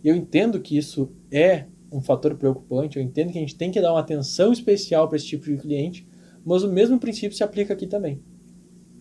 Eu 0.04 0.16
entendo 0.16 0.60
que 0.60 0.78
isso 0.78 1.10
é 1.32 1.66
um 1.92 2.02
fator 2.02 2.36
preocupante, 2.36 2.98
eu 2.98 3.04
entendo 3.04 3.32
que 3.32 3.38
a 3.38 3.42
gente 3.42 3.56
tem 3.56 3.70
que 3.70 3.82
dar 3.82 3.92
uma 3.92 4.00
atenção 4.00 4.54
especial 4.54 5.08
para 5.08 5.18
esse 5.18 5.28
tipo 5.28 5.46
de 5.46 5.58
cliente, 5.58 6.08
mas 6.46 6.64
o 6.64 6.72
mesmo 6.72 7.00
princípio 7.00 7.36
se 7.36 7.44
aplica 7.44 7.74
aqui 7.74 7.86
também. 7.86 8.24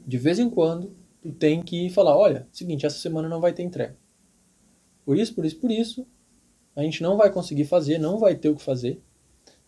De 0.07 0.18
vez 0.18 0.38
em 0.38 0.50
quando, 0.50 0.96
tu 1.22 1.31
tem 1.33 1.62
que 1.62 1.88
falar, 1.90 2.16
olha, 2.16 2.48
seguinte, 2.50 2.85
essa 2.85 2.98
semana 2.98 3.29
não 3.29 3.40
vai 3.40 3.53
ter 3.53 3.62
entrega. 3.62 3.96
Por 5.05 5.16
isso, 5.16 5.35
por 5.35 5.44
isso, 5.44 5.57
por 5.59 5.70
isso, 5.70 6.07
a 6.74 6.83
gente 6.83 7.03
não 7.03 7.16
vai 7.16 7.31
conseguir 7.31 7.64
fazer, 7.64 7.98
não 7.98 8.18
vai 8.18 8.35
ter 8.35 8.48
o 8.48 8.57
que 8.57 8.62
fazer. 8.62 9.00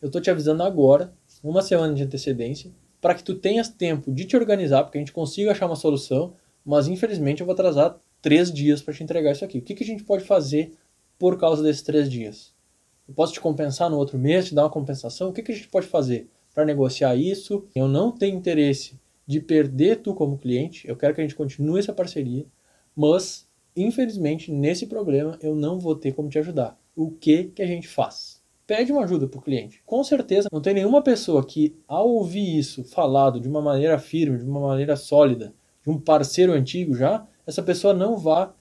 Eu 0.00 0.06
estou 0.06 0.20
te 0.20 0.30
avisando 0.30 0.62
agora, 0.62 1.14
uma 1.42 1.62
semana 1.62 1.94
de 1.94 2.02
antecedência, 2.02 2.72
para 3.00 3.14
que 3.14 3.24
tu 3.24 3.34
tenhas 3.34 3.68
tempo 3.68 4.12
de 4.12 4.24
te 4.24 4.36
organizar, 4.36 4.82
porque 4.84 4.98
a 4.98 5.00
gente 5.00 5.12
consiga 5.12 5.52
achar 5.52 5.66
uma 5.66 5.76
solução, 5.76 6.34
mas 6.64 6.88
infelizmente 6.88 7.40
eu 7.40 7.46
vou 7.46 7.52
atrasar 7.52 7.98
três 8.20 8.52
dias 8.52 8.80
para 8.80 8.94
te 8.94 9.02
entregar 9.02 9.32
isso 9.32 9.44
aqui. 9.44 9.58
O 9.58 9.62
que, 9.62 9.74
que 9.74 9.82
a 9.82 9.86
gente 9.86 10.04
pode 10.04 10.24
fazer 10.24 10.72
por 11.18 11.38
causa 11.38 11.62
desses 11.62 11.82
três 11.82 12.08
dias? 12.08 12.51
Eu 13.12 13.14
posso 13.14 13.34
te 13.34 13.40
compensar 13.42 13.90
no 13.90 13.98
outro 13.98 14.18
mês, 14.18 14.46
te 14.46 14.54
dar 14.54 14.62
uma 14.62 14.70
compensação? 14.70 15.28
O 15.28 15.32
que, 15.34 15.42
que 15.42 15.52
a 15.52 15.54
gente 15.54 15.68
pode 15.68 15.86
fazer 15.86 16.30
para 16.54 16.64
negociar 16.64 17.14
isso? 17.14 17.66
Eu 17.74 17.86
não 17.86 18.10
tenho 18.10 18.34
interesse 18.34 18.98
de 19.26 19.38
perder 19.38 19.96
tu 19.96 20.14
como 20.14 20.38
cliente, 20.38 20.88
eu 20.88 20.96
quero 20.96 21.14
que 21.14 21.20
a 21.20 21.24
gente 21.24 21.36
continue 21.36 21.78
essa 21.78 21.92
parceria, 21.92 22.46
mas 22.96 23.46
infelizmente 23.76 24.50
nesse 24.50 24.86
problema 24.86 25.38
eu 25.42 25.54
não 25.54 25.78
vou 25.78 25.94
ter 25.94 26.12
como 26.12 26.30
te 26.30 26.38
ajudar 26.38 26.80
o 26.96 27.10
que, 27.10 27.44
que 27.44 27.60
a 27.60 27.66
gente 27.66 27.86
faz? 27.86 28.40
Pede 28.66 28.92
uma 28.92 29.04
ajuda 29.04 29.26
para 29.26 29.38
o 29.38 29.42
cliente. 29.42 29.82
Com 29.84 30.02
certeza, 30.02 30.48
não 30.50 30.62
tem 30.62 30.72
nenhuma 30.72 31.02
pessoa 31.02 31.44
que, 31.44 31.76
ao 31.86 32.08
ouvir 32.08 32.58
isso 32.58 32.82
falado 32.82 33.38
de 33.38 33.46
uma 33.46 33.60
maneira 33.60 33.98
firme, 33.98 34.38
de 34.38 34.44
uma 34.44 34.60
maneira 34.60 34.96
sólida, 34.96 35.52
de 35.82 35.90
um 35.90 36.00
parceiro 36.00 36.54
antigo 36.54 36.94
já, 36.94 37.26
essa 37.46 37.62
pessoa 37.62 37.92
não 37.92 38.16
vá. 38.16 38.54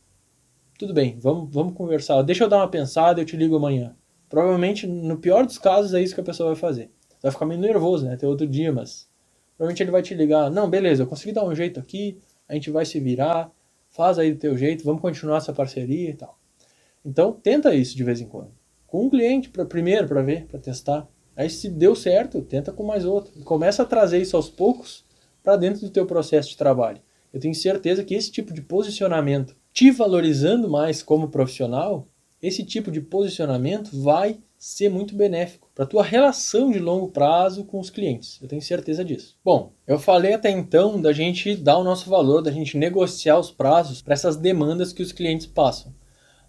Tudo 0.78 0.94
bem, 0.94 1.18
vamos, 1.20 1.54
vamos 1.54 1.74
conversar. 1.74 2.22
Deixa 2.22 2.44
eu 2.44 2.50
dar 2.50 2.58
uma 2.58 2.68
pensada, 2.68 3.22
eu 3.22 3.26
te 3.26 3.38
ligo 3.38 3.56
amanhã. 3.56 3.96
Provavelmente, 4.32 4.88
no 4.88 5.18
pior 5.18 5.46
dos 5.46 5.58
casos, 5.58 5.94
é 5.94 6.02
isso 6.02 6.16
que 6.16 6.22
a 6.22 6.24
pessoa 6.24 6.54
vai 6.54 6.56
fazer. 6.56 6.90
Vai 7.22 7.34
ficar 7.34 7.46
meio 7.46 7.60
nervoso, 7.60 8.06
né? 8.06 8.14
Até 8.14 8.26
outro 8.26 8.48
dia, 8.48 8.72
mas. 8.72 9.06
Provavelmente 9.58 9.84
ele 9.84 9.92
vai 9.92 10.02
te 10.02 10.16
ligar. 10.16 10.50
Não, 10.50 10.70
beleza, 10.70 11.04
eu 11.04 11.08
consegui 11.08 11.34
dar 11.34 11.44
um 11.44 11.54
jeito 11.54 11.82
aqui, 11.82 12.18
a 12.48 12.54
gente 12.54 12.72
vai 12.72 12.86
se 12.86 12.98
virar, 12.98 13.52
faz 13.90 14.18
aí 14.18 14.32
do 14.32 14.40
teu 14.40 14.58
jeito, 14.58 14.86
vamos 14.86 15.02
continuar 15.02 15.38
essa 15.38 15.52
parceria 15.52 16.10
e 16.10 16.14
tal. 16.14 16.40
Então, 17.04 17.34
tenta 17.34 17.76
isso 17.76 17.96
de 17.96 18.06
vez 18.06 18.22
em 18.22 18.26
quando. 18.26 18.52
Com 18.88 19.06
um 19.06 19.10
cliente 19.10 19.50
pra, 19.50 19.66
primeiro 19.66 20.08
para 20.08 20.22
ver, 20.22 20.46
para 20.46 20.60
testar. 20.60 21.06
Aí 21.36 21.50
se 21.50 21.70
deu 21.70 21.94
certo, 21.94 22.42
tenta 22.42 22.72
com 22.72 22.86
mais 22.86 23.04
outro. 23.04 23.34
Começa 23.44 23.84
a 23.84 23.86
trazer 23.86 24.22
isso 24.22 24.38
aos 24.38 24.50
poucos 24.50 25.04
para 25.44 25.58
dentro 25.58 25.82
do 25.82 25.90
teu 25.90 26.06
processo 26.06 26.50
de 26.50 26.58
trabalho. 26.58 27.02
Eu 27.34 27.40
tenho 27.42 27.54
certeza 27.54 28.04
que 28.04 28.16
esse 28.16 28.32
tipo 28.32 28.54
de 28.54 28.62
posicionamento, 28.62 29.56
te 29.74 29.92
valorizando 29.92 30.70
mais 30.70 31.04
como 31.04 31.28
profissional, 31.28 32.08
esse 32.42 32.64
tipo 32.64 32.92
de 32.92 33.00
posicionamento 33.00 33.90
vai 34.02 34.40
ser 34.58 34.90
muito 34.90 35.16
benéfico 35.16 35.70
para 35.74 35.86
a 35.86 35.88
tua 35.88 36.04
relação 36.04 36.72
de 36.72 36.80
longo 36.80 37.08
prazo 37.08 37.66
com 37.66 37.80
os 37.80 37.90
clientes. 37.90 38.40
Eu 38.42 38.48
tenho 38.48 38.62
certeza 38.62 39.04
disso. 39.04 39.36
Bom, 39.44 39.74
eu 39.88 39.98
falei 39.98 40.34
até 40.34 40.52
então 40.52 41.02
da 41.02 41.12
gente 41.12 41.56
dar 41.56 41.78
o 41.78 41.84
nosso 41.84 42.10
valor, 42.10 42.42
da 42.42 42.52
gente 42.52 42.78
negociar 42.78 43.40
os 43.40 43.50
prazos 43.50 44.02
para 44.02 44.14
essas 44.14 44.38
demandas 44.38 44.94
que 44.94 45.02
os 45.02 45.12
clientes 45.12 45.48
passam. 45.48 45.94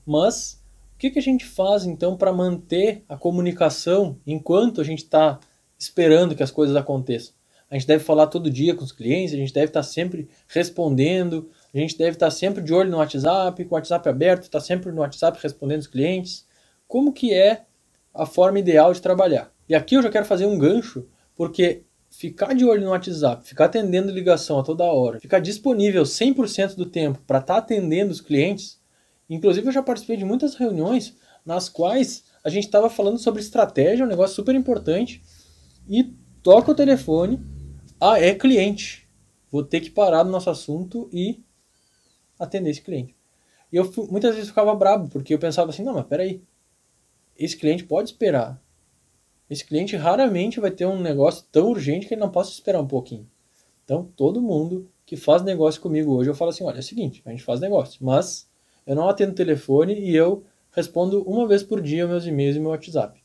Mas 0.05 0.63
o 0.95 0.99
que, 0.99 1.11
que 1.11 1.19
a 1.19 1.23
gente 1.23 1.45
faz 1.45 1.85
então 1.85 2.17
para 2.17 2.33
manter 2.33 3.03
a 3.09 3.17
comunicação 3.17 4.19
enquanto 4.27 4.81
a 4.81 4.85
gente 4.85 5.05
está 5.05 5.41
esperando 5.79 6.35
que 6.35 6.43
as 6.43 6.51
coisas 6.51 6.77
aconteçam? 6.77 7.35
A 7.71 7.75
gente 7.77 7.87
deve 7.87 8.05
falar 8.05 8.27
todo 8.27 8.51
dia 8.51 8.75
com 8.75 8.85
os 8.85 8.93
clientes, 8.93 9.33
a 9.33 9.39
gente 9.39 9.55
deve 9.55 9.69
estar 9.69 9.81
tá 9.81 9.85
sempre 9.85 10.29
respondendo, 10.47 11.49
a 11.75 11.79
gente 11.79 11.97
deve 11.97 12.13
estar 12.13 12.31
sempre 12.31 12.63
de 12.63 12.73
olho 12.73 12.91
no 12.91 12.99
WhatsApp, 12.99 13.65
com 13.65 13.75
o 13.75 13.79
WhatsApp 13.79 14.09
aberto, 14.09 14.43
estar 14.43 14.59
tá 14.59 14.65
sempre 14.65 14.93
no 14.93 15.01
WhatsApp 15.01 15.39
respondendo 15.43 15.81
os 15.81 15.87
clientes. 15.87 16.47
Como 16.87 17.13
que 17.13 17.33
é 17.33 17.65
a 18.13 18.27
forma 18.27 18.59
ideal 18.59 18.93
de 18.93 19.01
trabalhar? 19.01 19.51
E 19.69 19.75
aqui 19.75 19.95
eu 19.95 20.03
já 20.03 20.11
quero 20.11 20.27
fazer 20.27 20.45
um 20.45 20.59
gancho, 20.59 21.09
porque 21.35 21.85
ficar 22.11 22.55
de 22.55 22.65
olho 22.65 22.85
no 22.85 22.91
WhatsApp, 22.91 23.47
ficar 23.49 23.65
atendendo 23.65 24.13
ligação 24.13 24.59
a 24.59 24.63
toda 24.63 24.85
hora, 24.85 25.19
ficar 25.19 25.39
disponível 25.39 26.03
100% 26.03 26.75
do 26.75 26.85
tempo 26.85 27.21
para 27.27 27.39
estar 27.39 27.55
tá 27.55 27.59
atendendo 27.61 28.13
os 28.13 28.21
clientes. 28.21 28.79
Inclusive, 29.31 29.67
eu 29.67 29.73
já 29.73 29.83
participei 29.83 30.19
de 30.19 30.25
muitas 30.27 30.55
reuniões 30.55 31.17
nas 31.45 31.71
quais 31.71 32.25
a 32.45 32.51
gente 32.51 32.65
estava 32.65 32.91
falando 32.91 33.19
sobre 33.19 33.41
estratégia, 33.41 34.05
um 34.05 34.09
negócio 34.09 34.37
super 34.37 34.55
importante, 34.55 35.23
e 35.89 36.15
toca 36.43 36.71
o 36.71 36.75
telefone, 36.75 37.41
ah, 37.99 38.21
é 38.21 38.35
cliente. 38.35 39.09
Vou 39.51 39.63
ter 39.63 39.81
que 39.81 39.91
parar 39.91 40.25
no 40.25 40.31
nosso 40.31 40.51
assunto 40.51 41.09
e 41.13 41.43
atender 42.45 42.71
esse 42.71 42.83
cliente. 42.83 43.15
E 43.73 43.77
eu 43.77 43.91
muitas 44.11 44.35
vezes 44.35 44.51
ficava 44.51 44.75
bravo, 44.75 45.09
porque 45.09 45.33
eu 45.33 45.39
pensava 45.39 45.71
assim, 45.71 45.83
não, 45.83 45.95
mas 45.95 46.07
peraí, 46.07 46.43
esse 47.39 47.57
cliente 47.57 47.85
pode 47.85 48.11
esperar. 48.11 48.63
Esse 49.49 49.65
cliente 49.65 49.97
raramente 49.97 50.61
vai 50.61 50.71
ter 50.71 50.87
um 50.87 51.01
negócio 51.01 51.45
tão 51.51 51.71
urgente 51.71 52.07
que 52.07 52.15
ele 52.15 52.21
não 52.21 52.31
possa 52.31 52.51
esperar 52.51 52.81
um 52.81 52.87
pouquinho. 52.87 53.29
Então, 53.85 54.09
todo 54.17 54.41
mundo 54.41 54.89
que 55.05 55.17
faz 55.17 55.43
negócio 55.43 55.81
comigo 55.81 56.13
hoje, 56.13 56.31
eu 56.31 56.35
falo 56.35 56.51
assim, 56.51 56.65
olha, 56.65 56.77
é 56.77 56.81
o 56.81 56.83
seguinte, 56.83 57.23
a 57.25 57.31
gente 57.31 57.43
faz 57.43 57.61
negócio, 57.61 58.05
mas 58.05 58.49
eu 58.87 58.95
não 58.95 59.09
atendo 59.09 59.35
telefone 59.35 59.95
e 59.95 60.15
eu 60.15 60.45
respondo 60.71 61.23
uma 61.25 61.47
vez 61.47 61.63
por 61.63 61.81
dia 61.81 62.07
meus 62.07 62.27
e-mails 62.27 62.57
e 62.57 62.61
meu 62.61 62.71
WhatsApp. 62.71 63.23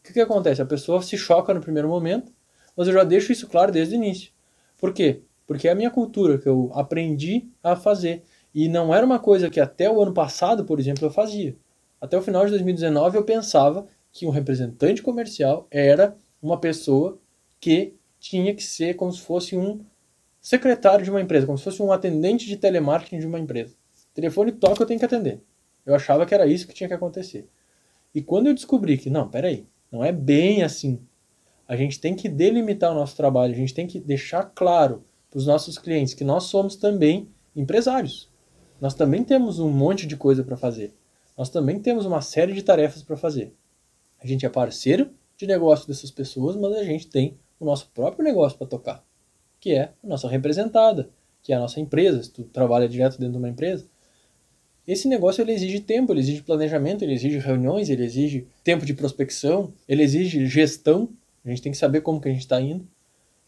O 0.00 0.06
que, 0.06 0.12
que 0.12 0.20
acontece? 0.20 0.62
A 0.62 0.66
pessoa 0.66 1.02
se 1.02 1.16
choca 1.18 1.52
no 1.52 1.60
primeiro 1.60 1.88
momento, 1.88 2.32
mas 2.76 2.86
eu 2.88 2.94
já 2.94 3.04
deixo 3.04 3.32
isso 3.32 3.46
claro 3.46 3.72
desde 3.72 3.94
o 3.94 3.96
início. 3.96 4.32
Por 4.78 4.92
quê? 4.92 5.22
Porque 5.46 5.68
é 5.68 5.72
a 5.72 5.74
minha 5.74 5.90
cultura 5.90 6.38
que 6.38 6.48
eu 6.48 6.70
aprendi 6.74 7.48
a 7.62 7.76
fazer. 7.76 8.24
E 8.56 8.70
não 8.70 8.94
era 8.94 9.04
uma 9.04 9.18
coisa 9.18 9.50
que 9.50 9.60
até 9.60 9.90
o 9.90 10.00
ano 10.00 10.14
passado, 10.14 10.64
por 10.64 10.80
exemplo, 10.80 11.04
eu 11.04 11.10
fazia. 11.10 11.54
Até 12.00 12.16
o 12.16 12.22
final 12.22 12.42
de 12.46 12.52
2019 12.52 13.18
eu 13.18 13.22
pensava 13.22 13.86
que 14.10 14.26
um 14.26 14.30
representante 14.30 15.02
comercial 15.02 15.66
era 15.70 16.16
uma 16.40 16.58
pessoa 16.58 17.18
que 17.60 17.92
tinha 18.18 18.54
que 18.54 18.62
ser 18.62 18.96
como 18.96 19.12
se 19.12 19.20
fosse 19.20 19.58
um 19.58 19.84
secretário 20.40 21.04
de 21.04 21.10
uma 21.10 21.20
empresa, 21.20 21.44
como 21.44 21.58
se 21.58 21.64
fosse 21.64 21.82
um 21.82 21.92
atendente 21.92 22.46
de 22.46 22.56
telemarketing 22.56 23.18
de 23.18 23.26
uma 23.26 23.38
empresa. 23.38 23.74
telefone 24.14 24.52
toca, 24.52 24.82
eu 24.82 24.86
tenho 24.86 24.98
que 24.98 25.04
atender. 25.04 25.42
Eu 25.84 25.94
achava 25.94 26.24
que 26.24 26.34
era 26.34 26.46
isso 26.46 26.66
que 26.66 26.72
tinha 26.72 26.88
que 26.88 26.94
acontecer. 26.94 27.46
E 28.14 28.22
quando 28.22 28.46
eu 28.46 28.54
descobri 28.54 28.96
que, 28.96 29.10
não, 29.10 29.28
peraí, 29.28 29.66
não 29.92 30.02
é 30.02 30.12
bem 30.12 30.62
assim. 30.62 30.98
A 31.68 31.76
gente 31.76 32.00
tem 32.00 32.14
que 32.14 32.26
delimitar 32.26 32.90
o 32.90 32.94
nosso 32.94 33.18
trabalho, 33.18 33.52
a 33.52 33.56
gente 33.56 33.74
tem 33.74 33.86
que 33.86 34.00
deixar 34.00 34.44
claro 34.54 35.04
para 35.28 35.36
os 35.36 35.46
nossos 35.46 35.76
clientes 35.76 36.14
que 36.14 36.24
nós 36.24 36.44
somos 36.44 36.74
também 36.74 37.28
empresários. 37.54 38.34
Nós 38.80 38.94
também 38.94 39.24
temos 39.24 39.58
um 39.58 39.70
monte 39.70 40.06
de 40.06 40.16
coisa 40.16 40.44
para 40.44 40.56
fazer. 40.56 40.92
Nós 41.36 41.50
também 41.50 41.80
temos 41.80 42.06
uma 42.06 42.20
série 42.20 42.52
de 42.52 42.62
tarefas 42.62 43.02
para 43.02 43.16
fazer. 43.16 43.52
A 44.22 44.26
gente 44.26 44.44
é 44.46 44.48
parceiro 44.48 45.10
de 45.36 45.46
negócio 45.46 45.86
dessas 45.86 46.10
pessoas, 46.10 46.56
mas 46.56 46.74
a 46.74 46.84
gente 46.84 47.06
tem 47.06 47.38
o 47.60 47.64
nosso 47.64 47.90
próprio 47.94 48.24
negócio 48.24 48.56
para 48.56 48.66
tocar, 48.66 49.04
que 49.60 49.72
é 49.72 49.92
a 50.02 50.06
nossa 50.06 50.28
representada, 50.28 51.10
que 51.42 51.52
é 51.52 51.56
a 51.56 51.60
nossa 51.60 51.80
empresa. 51.80 52.22
Se 52.22 52.30
tu 52.30 52.44
trabalha 52.44 52.88
direto 52.88 53.18
dentro 53.18 53.32
de 53.32 53.38
uma 53.38 53.48
empresa, 53.48 53.86
esse 54.86 55.08
negócio 55.08 55.42
ele 55.42 55.52
exige 55.52 55.80
tempo, 55.80 56.12
ele 56.12 56.20
exige 56.20 56.42
planejamento, 56.42 57.02
ele 57.02 57.12
exige 57.12 57.38
reuniões, 57.38 57.90
ele 57.90 58.04
exige 58.04 58.46
tempo 58.62 58.86
de 58.86 58.94
prospecção, 58.94 59.72
ele 59.88 60.02
exige 60.02 60.46
gestão. 60.46 61.08
A 61.44 61.48
gente 61.48 61.60
tem 61.60 61.72
que 61.72 61.78
saber 61.78 62.02
como 62.02 62.20
que 62.20 62.28
a 62.28 62.32
gente 62.32 62.42
está 62.42 62.60
indo. 62.60 62.86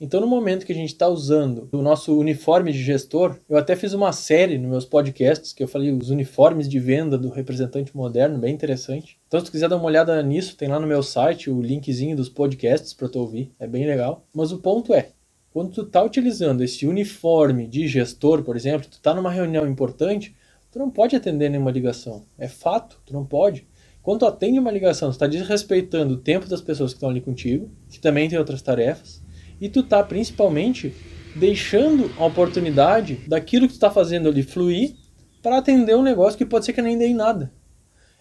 Então, 0.00 0.20
no 0.20 0.28
momento 0.28 0.64
que 0.64 0.70
a 0.70 0.74
gente 0.74 0.92
está 0.92 1.08
usando 1.08 1.68
o 1.72 1.82
nosso 1.82 2.16
uniforme 2.16 2.70
de 2.72 2.80
gestor, 2.80 3.36
eu 3.48 3.56
até 3.56 3.74
fiz 3.74 3.92
uma 3.92 4.12
série 4.12 4.56
nos 4.56 4.70
meus 4.70 4.84
podcasts 4.84 5.52
que 5.52 5.60
eu 5.60 5.66
falei 5.66 5.90
os 5.90 6.10
uniformes 6.10 6.68
de 6.68 6.78
venda 6.78 7.18
do 7.18 7.30
representante 7.30 7.96
moderno, 7.96 8.38
bem 8.38 8.54
interessante. 8.54 9.18
Então, 9.26 9.40
se 9.40 9.46
tu 9.46 9.50
quiser 9.50 9.68
dar 9.68 9.74
uma 9.74 9.86
olhada 9.86 10.22
nisso, 10.22 10.56
tem 10.56 10.68
lá 10.68 10.78
no 10.78 10.86
meu 10.86 11.02
site 11.02 11.50
o 11.50 11.60
linkzinho 11.60 12.16
dos 12.16 12.28
podcasts 12.28 12.94
para 12.94 13.08
tu 13.08 13.18
ouvir, 13.18 13.50
é 13.58 13.66
bem 13.66 13.86
legal. 13.86 14.24
Mas 14.32 14.52
o 14.52 14.58
ponto 14.58 14.94
é, 14.94 15.08
quando 15.52 15.72
tu 15.72 15.82
está 15.82 16.00
utilizando 16.00 16.62
esse 16.62 16.86
uniforme 16.86 17.66
de 17.66 17.88
gestor, 17.88 18.44
por 18.44 18.54
exemplo, 18.54 18.86
tu 18.88 18.98
está 18.98 19.12
numa 19.12 19.32
reunião 19.32 19.66
importante, 19.66 20.32
tu 20.70 20.78
não 20.78 20.90
pode 20.90 21.16
atender 21.16 21.48
nenhuma 21.48 21.72
ligação. 21.72 22.24
É 22.38 22.46
fato, 22.46 23.00
tu 23.04 23.12
não 23.12 23.26
pode. 23.26 23.66
Quando 24.00 24.20
tu 24.20 24.26
atende 24.26 24.60
uma 24.60 24.70
ligação, 24.70 25.08
tu 25.08 25.14
está 25.14 25.26
desrespeitando 25.26 26.14
o 26.14 26.18
tempo 26.18 26.48
das 26.48 26.60
pessoas 26.60 26.92
que 26.92 26.98
estão 26.98 27.10
ali 27.10 27.20
contigo, 27.20 27.68
que 27.90 27.98
também 27.98 28.28
tem 28.28 28.38
outras 28.38 28.62
tarefas, 28.62 29.26
e 29.60 29.68
tu 29.68 29.80
está 29.80 30.02
principalmente 30.02 30.94
deixando 31.34 32.10
a 32.18 32.24
oportunidade 32.24 33.20
daquilo 33.26 33.66
que 33.66 33.72
tu 33.72 33.76
está 33.76 33.90
fazendo 33.90 34.28
ali 34.28 34.42
fluir 34.42 34.94
para 35.42 35.58
atender 35.58 35.96
um 35.96 36.02
negócio 36.02 36.36
que 36.36 36.44
pode 36.44 36.64
ser 36.64 36.72
que 36.72 36.82
nem 36.82 36.98
dê 36.98 37.12
nada. 37.14 37.52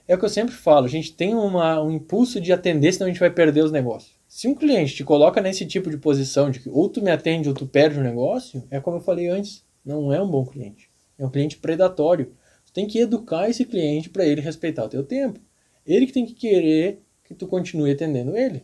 É 0.07 0.15
o 0.15 0.17
que 0.17 0.23
eu 0.23 0.29
sempre 0.29 0.53
falo, 0.53 0.85
a 0.85 0.89
gente 0.89 1.13
tem 1.13 1.35
uma, 1.35 1.81
um 1.81 1.91
impulso 1.91 2.39
de 2.39 2.53
atender, 2.53 2.93
senão 2.93 3.07
a 3.07 3.09
gente 3.09 3.19
vai 3.19 3.29
perder 3.29 3.63
os 3.63 3.71
negócios. 3.71 4.15
Se 4.27 4.47
um 4.47 4.55
cliente 4.55 4.95
te 4.95 5.03
coloca 5.03 5.41
nesse 5.41 5.65
tipo 5.65 5.89
de 5.89 5.97
posição 5.97 6.49
de 6.49 6.59
que 6.59 6.69
ou 6.69 6.87
tu 6.87 7.01
me 7.01 7.11
atende 7.11 7.49
ou 7.49 7.55
tu 7.55 7.65
perde 7.65 7.99
o 7.99 8.03
negócio, 8.03 8.63
é 8.69 8.79
como 8.79 8.97
eu 8.97 9.01
falei 9.01 9.27
antes, 9.27 9.65
não 9.83 10.13
é 10.13 10.21
um 10.21 10.29
bom 10.29 10.45
cliente. 10.45 10.89
É 11.17 11.25
um 11.25 11.29
cliente 11.29 11.57
predatório. 11.57 12.33
Tu 12.65 12.71
tem 12.73 12.87
que 12.87 12.99
educar 12.99 13.49
esse 13.49 13.65
cliente 13.65 14.09
para 14.09 14.25
ele 14.25 14.41
respeitar 14.41 14.85
o 14.85 14.89
teu 14.89 15.03
tempo. 15.03 15.39
Ele 15.85 16.05
que 16.05 16.13
tem 16.13 16.25
que 16.25 16.33
querer 16.33 17.01
que 17.23 17.33
tu 17.33 17.47
continue 17.47 17.91
atendendo 17.91 18.37
ele. 18.37 18.63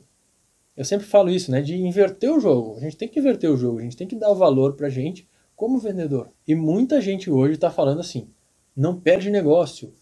Eu 0.76 0.84
sempre 0.84 1.06
falo 1.06 1.30
isso, 1.30 1.52
né? 1.52 1.62
De 1.62 1.76
inverter 1.76 2.32
o 2.32 2.40
jogo. 2.40 2.78
A 2.78 2.80
gente 2.80 2.98
tem 2.98 3.08
que 3.08 3.20
inverter 3.20 3.50
o 3.50 3.58
jogo. 3.58 3.80
A 3.80 3.84
gente 3.84 3.98
tem 3.98 4.08
que 4.08 4.16
dar 4.16 4.32
o 4.32 4.36
valor 4.36 4.74
pra 4.74 4.90
gente 4.90 5.28
como 5.56 5.80
vendedor. 5.80 6.32
E 6.48 6.56
muita 6.56 7.00
gente 7.00 7.30
hoje 7.30 7.54
está 7.54 7.70
falando 7.70 8.00
assim: 8.00 8.28
não 8.76 9.00
perde 9.00 9.30
negócio. 9.30 9.94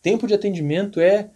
Tempo 0.00 0.26
de 0.26 0.34
atendimento 0.34 1.00
é 1.00 1.30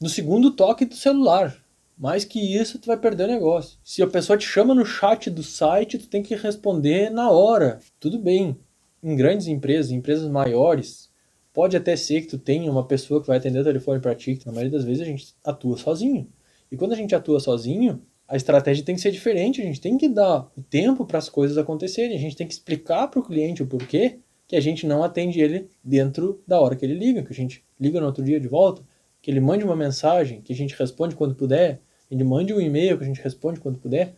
no 0.00 0.08
segundo 0.08 0.50
toque 0.50 0.84
do 0.84 0.96
celular. 0.96 1.56
Mais 1.96 2.24
que 2.24 2.40
isso, 2.40 2.78
tu 2.78 2.86
vai 2.86 2.96
perder 2.96 3.24
o 3.24 3.32
negócio. 3.32 3.78
Se 3.84 4.02
a 4.02 4.06
pessoa 4.08 4.36
te 4.36 4.46
chama 4.46 4.74
no 4.74 4.84
chat 4.84 5.30
do 5.30 5.42
site, 5.42 5.98
tu 5.98 6.08
tem 6.08 6.22
que 6.22 6.34
responder 6.34 7.10
na 7.10 7.30
hora. 7.30 7.78
Tudo 8.00 8.18
bem. 8.18 8.58
Em 9.02 9.14
grandes 9.14 9.46
empresas, 9.46 9.92
em 9.92 9.96
empresas 9.96 10.28
maiores, 10.28 11.10
pode 11.52 11.76
até 11.76 11.94
ser 11.94 12.22
que 12.22 12.28
tu 12.28 12.38
tenha 12.38 12.70
uma 12.70 12.86
pessoa 12.86 13.20
que 13.20 13.26
vai 13.26 13.36
atender 13.36 13.60
o 13.60 13.64
telefone 13.64 14.00
para 14.00 14.14
ti, 14.14 14.36
que 14.36 14.46
na 14.46 14.52
maioria 14.52 14.72
das 14.72 14.84
vezes 14.84 15.02
a 15.02 15.04
gente 15.04 15.34
atua 15.44 15.76
sozinho. 15.76 16.28
E 16.70 16.76
quando 16.76 16.92
a 16.92 16.96
gente 16.96 17.14
atua 17.14 17.38
sozinho, 17.38 18.02
a 18.32 18.36
estratégia 18.36 18.82
tem 18.82 18.94
que 18.94 19.00
ser 19.02 19.10
diferente, 19.10 19.60
a 19.60 19.64
gente 19.64 19.78
tem 19.78 19.98
que 19.98 20.08
dar 20.08 20.50
o 20.56 20.62
tempo 20.62 21.04
para 21.04 21.18
as 21.18 21.28
coisas 21.28 21.58
acontecerem, 21.58 22.16
a 22.16 22.18
gente 22.18 22.34
tem 22.34 22.46
que 22.46 22.54
explicar 22.54 23.06
para 23.08 23.20
o 23.20 23.22
cliente 23.22 23.62
o 23.62 23.66
porquê 23.66 24.20
que 24.48 24.56
a 24.56 24.60
gente 24.60 24.86
não 24.86 25.04
atende 25.04 25.38
ele 25.38 25.68
dentro 25.84 26.42
da 26.48 26.58
hora 26.58 26.74
que 26.74 26.82
ele 26.82 26.94
liga, 26.94 27.22
que 27.22 27.30
a 27.30 27.36
gente 27.36 27.62
liga 27.78 28.00
no 28.00 28.06
outro 28.06 28.24
dia 28.24 28.40
de 28.40 28.48
volta, 28.48 28.82
que 29.20 29.30
ele 29.30 29.38
mande 29.38 29.66
uma 29.66 29.76
mensagem, 29.76 30.40
que 30.40 30.50
a 30.50 30.56
gente 30.56 30.74
responde 30.74 31.14
quando 31.14 31.34
puder, 31.34 31.82
ele 32.10 32.24
mande 32.24 32.54
um 32.54 32.60
e-mail 32.60 32.96
que 32.96 33.04
a 33.04 33.06
gente 33.06 33.20
responde 33.20 33.60
quando 33.60 33.78
puder. 33.78 34.14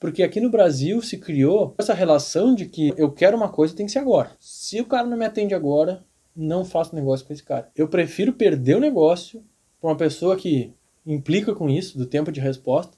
Porque 0.00 0.24
aqui 0.24 0.40
no 0.40 0.50
Brasil 0.50 1.00
se 1.00 1.16
criou 1.16 1.72
essa 1.78 1.94
relação 1.94 2.56
de 2.56 2.66
que 2.66 2.92
eu 2.96 3.12
quero 3.12 3.36
uma 3.36 3.48
coisa 3.48 3.76
tem 3.76 3.86
que 3.86 3.92
ser 3.92 4.00
agora. 4.00 4.32
Se 4.40 4.80
o 4.80 4.86
cara 4.86 5.06
não 5.06 5.16
me 5.16 5.24
atende 5.24 5.54
agora, 5.54 6.04
não 6.34 6.64
faço 6.64 6.96
negócio 6.96 7.24
com 7.24 7.32
esse 7.32 7.44
cara. 7.44 7.70
Eu 7.76 7.86
prefiro 7.86 8.32
perder 8.32 8.76
o 8.76 8.80
negócio 8.80 9.40
para 9.80 9.88
uma 9.88 9.96
pessoa 9.96 10.34
que 10.34 10.72
implica 11.06 11.54
com 11.54 11.70
isso, 11.70 11.96
do 11.96 12.06
tempo 12.06 12.32
de 12.32 12.40
resposta, 12.40 12.96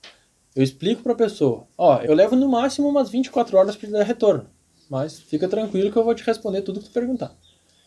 eu 0.54 0.62
explico 0.62 1.02
para 1.02 1.12
a 1.12 1.16
pessoa, 1.16 1.66
ó, 1.76 2.00
eu 2.00 2.14
levo 2.14 2.36
no 2.36 2.48
máximo 2.48 2.88
umas 2.88 3.10
24 3.10 3.56
horas 3.56 3.76
para 3.76 3.90
dar 3.90 4.04
retorno, 4.04 4.46
mas 4.88 5.18
fica 5.18 5.48
tranquilo 5.48 5.90
que 5.90 5.96
eu 5.96 6.04
vou 6.04 6.14
te 6.14 6.22
responder 6.22 6.62
tudo 6.62 6.80
que 6.80 6.86
tu 6.86 6.92
perguntar. 6.92 7.36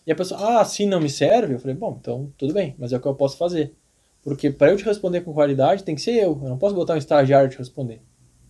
E 0.05 0.11
a 0.11 0.15
pessoa, 0.15 0.39
ah, 0.39 0.61
assim 0.61 0.85
não 0.85 1.01
me 1.01 1.09
serve? 1.09 1.53
Eu 1.53 1.59
falei, 1.59 1.75
bom, 1.75 1.97
então 1.99 2.33
tudo 2.37 2.53
bem, 2.53 2.75
mas 2.79 2.93
é 2.93 2.97
o 2.97 2.99
que 3.01 3.07
eu 3.07 3.15
posso 3.15 3.37
fazer. 3.37 3.75
Porque 4.21 4.49
para 4.49 4.71
eu 4.71 4.77
te 4.77 4.83
responder 4.83 5.21
com 5.21 5.33
qualidade, 5.33 5.83
tem 5.83 5.95
que 5.95 6.01
ser 6.01 6.15
eu. 6.15 6.39
Eu 6.41 6.49
não 6.49 6.57
posso 6.57 6.75
botar 6.75 6.93
um 6.93 6.97
estagiário 6.97 7.49
te 7.49 7.57
responder. 7.57 8.01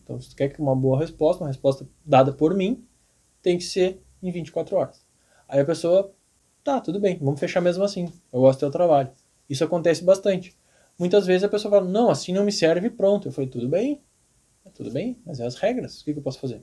Então, 0.03 0.19
se 0.19 0.30
tu 0.30 0.36
quer 0.36 0.56
uma 0.60 0.75
boa 0.75 0.99
resposta, 0.99 1.43
uma 1.43 1.49
resposta 1.49 1.88
dada 2.06 2.32
por 2.32 2.56
mim, 2.56 2.84
tem 3.41 3.58
que 3.58 3.63
ser 3.63 4.01
em 4.21 4.32
24 4.32 4.75
horas. 4.75 5.06
Aí 5.47 5.60
a 5.60 5.65
pessoa, 5.65 6.13
tá, 6.63 6.80
tudo 6.80 6.99
bem, 6.99 7.17
vamos 7.21 7.39
fechar 7.39 7.62
mesmo 7.62 7.84
assim. 7.84 8.12
Eu 8.32 8.41
gosto 8.41 8.58
do 8.58 8.62
teu 8.62 8.71
trabalho. 8.71 9.10
Isso 9.49 9.63
acontece 9.63 10.03
bastante. 10.03 10.56
Muitas 10.97 11.25
vezes 11.25 11.43
a 11.43 11.49
pessoa 11.49 11.71
fala, 11.71 11.89
não, 11.89 12.10
assim 12.10 12.34
não 12.34 12.43
me 12.43 12.51
serve, 12.51 12.89
pronto. 12.89 13.27
Eu 13.27 13.32
falei, 13.32 13.49
tudo 13.49 13.67
bem, 13.67 14.01
tudo 14.73 14.91
bem, 14.91 15.17
mas 15.25 15.39
é 15.39 15.45
as 15.45 15.56
regras, 15.56 16.01
o 16.01 16.06
que, 16.06 16.13
que 16.13 16.19
eu 16.19 16.23
posso 16.23 16.39
fazer? 16.39 16.62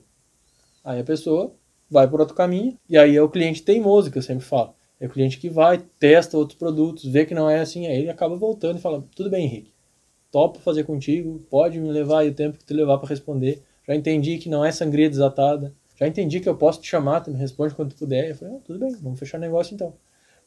Aí 0.83 0.99
a 0.99 1.03
pessoa 1.03 1.55
vai 1.89 2.07
por 2.09 2.19
outro 2.19 2.35
caminho, 2.35 2.77
e 2.89 2.97
aí 2.97 3.15
é 3.15 3.21
o 3.21 3.29
cliente 3.29 3.63
teimoso, 3.63 4.11
que 4.11 4.17
eu 4.17 4.21
sempre 4.21 4.45
falo. 4.45 4.75
É 4.99 5.07
o 5.07 5.09
cliente 5.09 5.37
que 5.37 5.49
vai, 5.49 5.77
testa 5.99 6.37
outros 6.37 6.57
produtos, 6.57 7.05
vê 7.05 7.25
que 7.25 7.33
não 7.33 7.49
é 7.49 7.59
assim, 7.59 7.85
aí 7.85 7.99
ele 7.99 8.09
acaba 8.09 8.35
voltando 8.35 8.77
e 8.77 8.81
fala: 8.81 9.03
tudo 9.15 9.29
bem, 9.29 9.45
Henrique, 9.45 9.73
topo 10.31 10.59
fazer 10.59 10.83
contigo, 10.83 11.45
pode 11.49 11.79
me 11.79 11.91
levar 11.91 12.19
aí 12.19 12.29
o 12.29 12.33
tempo 12.33 12.57
que 12.57 12.65
tu 12.65 12.73
levar 12.73 12.97
para 12.97 13.09
responder. 13.09 13.61
Já 13.87 13.95
entendi 13.95 14.37
que 14.37 14.49
não 14.49 14.63
é 14.63 14.71
sangria 14.71 15.09
desatada, 15.09 15.73
já 15.95 16.07
entendi 16.07 16.39
que 16.39 16.49
eu 16.49 16.55
posso 16.55 16.81
te 16.81 16.87
chamar, 16.87 17.21
tu 17.21 17.31
me 17.31 17.37
responde 17.37 17.75
quando 17.75 17.89
tu 17.91 17.97
puder. 17.97 18.29
Eu 18.29 18.35
falei: 18.35 18.55
ah, 18.55 18.59
tudo 18.63 18.79
bem, 18.79 18.95
vamos 19.01 19.19
fechar 19.19 19.37
o 19.37 19.41
negócio 19.41 19.73
então. 19.73 19.93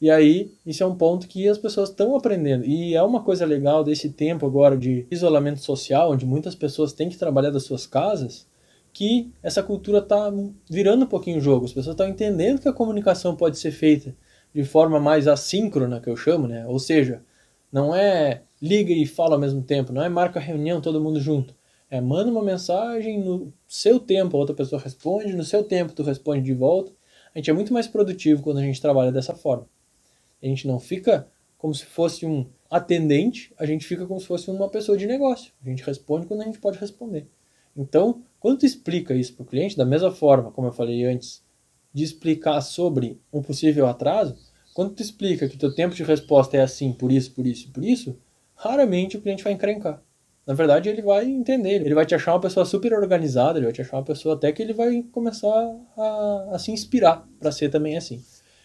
E 0.01 0.09
aí, 0.09 0.53
isso 0.65 0.81
é 0.81 0.85
um 0.85 0.95
ponto 0.95 1.27
que 1.27 1.47
as 1.47 1.57
pessoas 1.57 1.89
estão 1.89 2.15
aprendendo. 2.15 2.65
E 2.65 2.95
é 2.95 3.03
uma 3.03 3.21
coisa 3.21 3.45
legal 3.45 3.83
desse 3.83 4.09
tempo 4.09 4.45
agora 4.45 4.77
de 4.77 5.05
isolamento 5.11 5.59
social, 5.59 6.11
onde 6.11 6.25
muitas 6.25 6.55
pessoas 6.55 6.93
têm 6.93 7.09
que 7.09 7.17
trabalhar 7.17 7.49
das 7.49 7.63
suas 7.63 7.85
casas, 7.85 8.47
que 8.93 9.31
essa 9.43 9.61
cultura 9.61 9.99
está 9.99 10.31
virando 10.69 11.03
um 11.03 11.07
pouquinho 11.07 11.37
o 11.37 11.41
jogo. 11.41 11.65
As 11.65 11.73
pessoas 11.73 11.93
estão 11.93 12.07
entendendo 12.07 12.61
que 12.61 12.69
a 12.69 12.73
comunicação 12.73 13.35
pode 13.35 13.57
ser 13.57 13.71
feita 13.71 14.15
de 14.53 14.63
forma 14.63 14.99
mais 14.99 15.27
assíncrona, 15.27 15.99
que 15.99 16.09
eu 16.09 16.15
chamo, 16.15 16.47
né? 16.47 16.65
Ou 16.65 16.79
seja, 16.79 17.21
não 17.71 17.93
é 17.93 18.43
liga 18.61 18.93
e 18.93 19.05
fala 19.05 19.35
ao 19.35 19.39
mesmo 19.39 19.61
tempo, 19.61 19.93
não 19.93 20.01
é 20.01 20.09
marca 20.09 20.39
reunião 20.39 20.81
todo 20.81 21.01
mundo 21.01 21.19
junto. 21.19 21.53
É, 21.89 21.99
manda 21.99 22.31
uma 22.31 22.43
mensagem, 22.43 23.19
no 23.19 23.53
seu 23.67 23.99
tempo 23.99 24.37
a 24.37 24.39
outra 24.39 24.55
pessoa 24.55 24.81
responde, 24.81 25.35
no 25.35 25.43
seu 25.43 25.63
tempo 25.63 25.93
tu 25.93 26.03
responde 26.03 26.41
de 26.41 26.53
volta. 26.53 26.91
A 27.33 27.37
gente 27.37 27.49
é 27.49 27.53
muito 27.53 27.73
mais 27.73 27.87
produtivo 27.87 28.41
quando 28.41 28.59
a 28.59 28.61
gente 28.61 28.81
trabalha 28.81 29.11
dessa 29.11 29.35
forma. 29.35 29.67
A 30.41 30.45
gente 30.45 30.67
não 30.67 30.79
fica 30.79 31.27
como 31.57 31.73
se 31.73 31.85
fosse 31.85 32.25
um 32.25 32.45
atendente, 32.69 33.53
a 33.57 33.65
gente 33.65 33.85
fica 33.85 34.05
como 34.05 34.19
se 34.19 34.27
fosse 34.27 34.49
uma 34.49 34.69
pessoa 34.69 34.97
de 34.97 35.05
negócio. 35.05 35.51
A 35.65 35.69
gente 35.69 35.83
responde 35.83 36.25
quando 36.25 36.41
a 36.41 36.45
gente 36.45 36.59
pode 36.59 36.77
responder. 36.77 37.27
Então, 37.75 38.23
quando 38.39 38.59
tu 38.59 38.65
explica 38.65 39.13
isso 39.13 39.33
para 39.33 39.43
o 39.43 39.45
cliente, 39.45 39.77
da 39.77 39.85
mesma 39.85 40.11
forma, 40.11 40.51
como 40.51 40.67
eu 40.67 40.71
falei 40.71 41.05
antes, 41.05 41.43
de 41.93 42.03
explicar 42.03 42.61
sobre 42.61 43.19
um 43.33 43.41
possível 43.41 43.87
atraso, 43.87 44.37
quando 44.73 44.93
tu 44.93 45.01
explica 45.01 45.49
que 45.49 45.57
teu 45.57 45.73
tempo 45.73 45.95
de 45.95 46.03
resposta 46.03 46.55
é 46.55 46.61
assim, 46.61 46.93
por 46.93 47.11
isso, 47.11 47.31
por 47.31 47.45
isso 47.45 47.69
por 47.71 47.83
isso, 47.83 48.17
raramente 48.55 49.17
o 49.17 49.21
cliente 49.21 49.43
vai 49.43 49.53
encrencar. 49.53 50.01
Na 50.45 50.53
verdade, 50.53 50.89
ele 50.89 51.01
vai 51.01 51.25
entender, 51.25 51.81
ele 51.81 51.93
vai 51.93 52.05
te 52.05 52.15
achar 52.15 52.33
uma 52.33 52.39
pessoa 52.39 52.65
super 52.65 52.93
organizada, 52.93 53.59
ele 53.59 53.65
vai 53.65 53.73
te 53.73 53.81
achar 53.81 53.97
uma 53.97 54.03
pessoa 54.03 54.35
até 54.35 54.51
que 54.51 54.61
ele 54.61 54.73
vai 54.73 55.03
começar 55.11 55.75
a, 55.97 56.49
a 56.53 56.59
se 56.59 56.71
inspirar 56.71 57.27
para 57.39 57.51
ser 57.51 57.69
também 57.69 57.97
assim. 57.97 58.23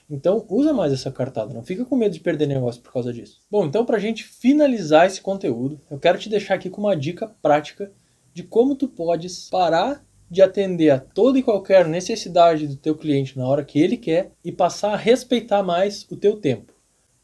Então, 0.08 0.44
usa 0.48 0.72
mais 0.72 0.92
essa 0.92 1.10
cartada, 1.10 1.54
não 1.54 1.62
fica 1.62 1.84
com 1.84 1.96
medo 1.96 2.12
de 2.12 2.20
perder 2.20 2.46
negócio 2.46 2.82
por 2.82 2.92
causa 2.92 3.12
disso. 3.12 3.40
Bom, 3.50 3.64
então 3.64 3.84
para 3.86 3.96
a 3.96 4.00
gente 4.00 4.22
finalizar 4.22 5.06
esse 5.06 5.20
conteúdo, 5.20 5.80
eu 5.90 5.98
quero 5.98 6.18
te 6.18 6.28
deixar 6.28 6.54
aqui 6.54 6.68
com 6.68 6.82
uma 6.82 6.96
dica 6.96 7.28
prática 7.40 7.90
de 8.32 8.42
como 8.42 8.74
tu 8.74 8.86
podes 8.86 9.48
parar 9.48 10.04
de 10.30 10.42
atender 10.42 10.90
a 10.90 10.98
toda 10.98 11.38
e 11.38 11.42
qualquer 11.42 11.86
necessidade 11.86 12.66
do 12.66 12.76
teu 12.76 12.96
cliente 12.96 13.38
na 13.38 13.46
hora 13.46 13.64
que 13.64 13.78
ele 13.78 13.96
quer 13.96 14.32
e 14.44 14.50
passar 14.50 14.92
a 14.92 14.96
respeitar 14.96 15.62
mais 15.62 16.06
o 16.10 16.16
teu 16.16 16.36
tempo. 16.36 16.72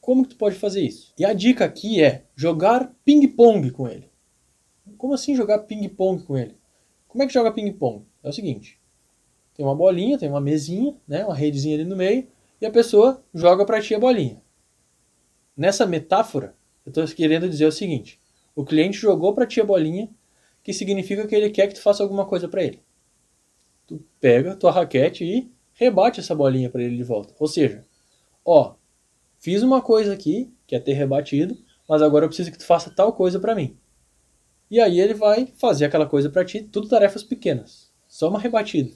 Como 0.00 0.22
que 0.22 0.30
tu 0.30 0.36
pode 0.36 0.56
fazer 0.56 0.82
isso? 0.82 1.12
E 1.18 1.24
a 1.24 1.32
dica 1.32 1.64
aqui 1.64 2.02
é 2.02 2.24
jogar 2.34 2.94
ping-pong 3.04 3.70
com 3.70 3.88
ele. 3.88 4.08
Como 4.96 5.12
assim 5.12 5.34
jogar 5.34 5.60
ping-pong 5.60 6.22
com 6.22 6.36
ele? 6.36 6.56
Como 7.08 7.22
é 7.22 7.26
que 7.26 7.32
joga 7.32 7.52
ping-pong? 7.52 8.04
É 8.22 8.28
o 8.28 8.32
seguinte: 8.32 8.80
tem 9.54 9.64
uma 9.64 9.74
bolinha, 9.74 10.18
tem 10.18 10.28
uma 10.28 10.40
mesinha, 10.40 10.94
né, 11.06 11.24
uma 11.24 11.34
redezinha 11.34 11.74
ali 11.74 11.84
no 11.84 11.96
meio, 11.96 12.26
e 12.60 12.66
a 12.66 12.70
pessoa 12.70 13.24
joga 13.34 13.64
para 13.64 13.80
ti 13.80 13.94
a 13.94 13.98
bolinha. 13.98 14.42
Nessa 15.56 15.86
metáfora, 15.86 16.54
eu 16.84 16.90
estou 16.90 17.06
querendo 17.16 17.48
dizer 17.48 17.66
o 17.66 17.72
seguinte: 17.72 18.20
o 18.54 18.64
cliente 18.64 18.98
jogou 18.98 19.34
para 19.34 19.46
ti 19.46 19.60
a 19.60 19.64
bolinha 19.64 20.08
que 20.62 20.72
significa 20.72 21.26
que 21.26 21.34
ele 21.34 21.50
quer 21.50 21.66
que 21.66 21.74
tu 21.74 21.82
faça 21.82 22.02
alguma 22.02 22.26
coisa 22.26 22.48
para 22.48 22.62
ele. 22.62 22.82
Tu 23.86 24.02
pega 24.20 24.56
tua 24.56 24.70
raquete 24.70 25.24
e 25.24 25.50
rebate 25.72 26.20
essa 26.20 26.34
bolinha 26.34 26.68
para 26.68 26.82
ele 26.82 26.96
de 26.96 27.02
volta. 27.02 27.34
Ou 27.38 27.46
seja, 27.46 27.84
ó, 28.44 28.74
fiz 29.38 29.62
uma 29.62 29.80
coisa 29.80 30.12
aqui, 30.12 30.52
que 30.66 30.76
é 30.76 30.80
ter 30.80 30.92
rebatido, 30.92 31.56
mas 31.88 32.02
agora 32.02 32.24
eu 32.24 32.28
preciso 32.28 32.52
que 32.52 32.58
tu 32.58 32.66
faça 32.66 32.94
tal 32.94 33.12
coisa 33.12 33.40
para 33.40 33.54
mim. 33.54 33.76
E 34.70 34.78
aí 34.78 35.00
ele 35.00 35.14
vai 35.14 35.46
fazer 35.56 35.86
aquela 35.86 36.06
coisa 36.06 36.30
para 36.30 36.44
ti, 36.44 36.62
tudo 36.62 36.88
tarefas 36.88 37.24
pequenas, 37.24 37.90
só 38.06 38.28
uma 38.28 38.38
rebatida. 38.38 38.92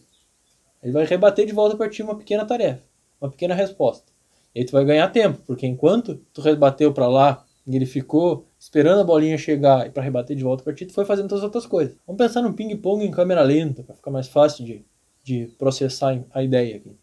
Ele 0.82 0.92
vai 0.92 1.04
rebater 1.04 1.46
de 1.46 1.52
volta 1.52 1.76
para 1.76 1.88
ti 1.88 2.02
uma 2.02 2.16
pequena 2.16 2.44
tarefa, 2.44 2.84
uma 3.24 3.30
pequena 3.30 3.54
resposta. 3.54 4.12
E 4.54 4.60
aí 4.60 4.66
tu 4.66 4.72
vai 4.72 4.84
ganhar 4.84 5.08
tempo, 5.08 5.40
porque 5.46 5.66
enquanto 5.66 6.16
tu 6.32 6.40
rebateu 6.40 6.92
para 6.92 7.08
lá 7.08 7.44
e 7.66 7.74
ele 7.74 7.86
ficou 7.86 8.46
esperando 8.58 9.00
a 9.00 9.04
bolinha 9.04 9.38
chegar 9.38 9.86
e 9.86 9.90
para 9.90 10.02
rebater 10.02 10.36
de 10.36 10.44
volta 10.44 10.62
para 10.62 10.74
ti, 10.74 10.86
tu 10.86 10.92
foi 10.92 11.04
fazendo 11.04 11.28
todas 11.28 11.42
as 11.42 11.44
outras 11.44 11.66
coisas. 11.66 11.96
Vamos 12.06 12.18
pensar 12.18 12.42
num 12.42 12.52
ping-pong 12.52 13.04
em 13.04 13.10
câmera 13.10 13.42
lenta, 13.42 13.82
para 13.82 13.94
ficar 13.94 14.10
mais 14.10 14.28
fácil 14.28 14.64
de, 14.64 14.84
de 15.22 15.46
processar 15.58 16.22
a 16.32 16.42
ideia 16.42 16.76
aqui. 16.76 16.94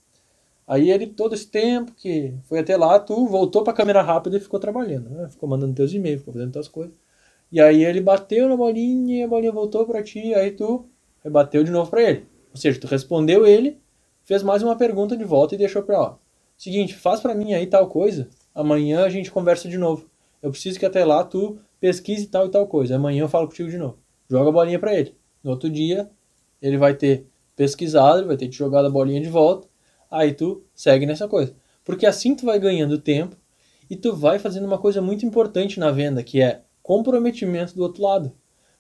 Aí 0.68 0.90
ele, 0.90 1.08
todo 1.08 1.36
esse 1.36 1.48
tempo 1.48 1.92
que 1.94 2.34
foi 2.44 2.60
até 2.60 2.78
lá, 2.78 2.98
tu 3.00 3.28
voltou 3.28 3.64
para 3.64 3.74
a 3.74 3.76
câmera 3.76 4.02
rápida 4.02 4.38
e 4.38 4.40
ficou 4.40 4.60
trabalhando, 4.60 5.10
né? 5.10 5.28
Ficou 5.28 5.50
mandando 5.50 5.74
teus 5.74 5.92
e-mails, 5.92 6.20
ficou 6.20 6.34
fazendo 6.34 6.54
tuas 6.54 6.68
coisas. 6.68 6.96
E 7.52 7.60
aí 7.60 7.84
ele 7.84 8.00
bateu 8.00 8.48
na 8.48 8.56
bolinha 8.56 9.18
e 9.18 9.24
a 9.24 9.28
bolinha 9.28 9.52
voltou 9.52 9.86
para 9.86 10.02
ti, 10.02 10.34
aí 10.34 10.52
tu 10.52 10.86
rebateu 11.22 11.64
de 11.64 11.72
novo 11.72 11.90
para 11.90 12.04
ele. 12.04 12.26
Ou 12.52 12.58
seja, 12.58 12.80
tu 12.80 12.88
respondeu 12.88 13.46
ele, 13.46 13.81
fez 14.32 14.44
mais 14.44 14.64
uma 14.64 14.78
pergunta 14.78 15.18
de 15.18 15.26
volta 15.26 15.56
e 15.56 15.58
deixou 15.58 15.84
para 15.84 16.00
ó. 16.00 16.16
Seguinte, 16.58 16.96
faz 16.96 17.20
para 17.20 17.36
mim 17.36 17.54
aí 17.54 17.68
tal 17.68 17.90
coisa, 17.90 18.30
amanhã 18.56 19.04
a 19.04 19.10
gente 19.10 19.30
conversa 19.30 19.68
de 19.68 19.78
novo. 19.78 20.10
Eu 20.42 20.52
preciso 20.52 20.80
que 20.80 20.86
até 20.86 21.04
lá 21.04 21.22
tu 21.22 21.60
pesquise 21.82 22.28
tal 22.28 22.46
e 22.46 22.50
tal 22.50 22.66
coisa. 22.66 22.96
Amanhã 22.96 23.24
eu 23.24 23.28
falo 23.28 23.50
contigo 23.50 23.70
de 23.70 23.78
novo. 23.78 23.98
Joga 24.30 24.48
a 24.48 24.54
bolinha 24.54 24.80
para 24.80 24.96
ele. 24.96 25.18
No 25.44 25.52
outro 25.52 25.70
dia, 25.70 26.10
ele 26.62 26.78
vai 26.78 26.94
ter 26.94 27.28
pesquisado, 27.58 28.20
ele 28.20 28.28
vai 28.28 28.38
ter 28.38 28.48
te 28.48 28.56
jogado 28.58 28.86
a 28.86 28.90
bolinha 28.90 29.20
de 29.20 29.28
volta. 29.28 29.68
Aí 30.10 30.32
tu 30.32 30.64
segue 30.74 31.06
nessa 31.06 31.28
coisa. 31.28 31.54
Porque 31.84 32.06
assim 32.06 32.34
tu 32.34 32.46
vai 32.46 32.58
ganhando 32.58 32.98
tempo 33.00 33.36
e 33.90 33.98
tu 33.98 34.16
vai 34.16 34.40
fazendo 34.40 34.66
uma 34.66 34.78
coisa 34.78 35.02
muito 35.02 35.26
importante 35.26 35.78
na 35.78 35.92
venda, 35.92 36.24
que 36.24 36.42
é 36.42 36.62
comprometimento 36.82 37.76
do 37.76 37.84
outro 37.84 38.02
lado. 38.02 38.32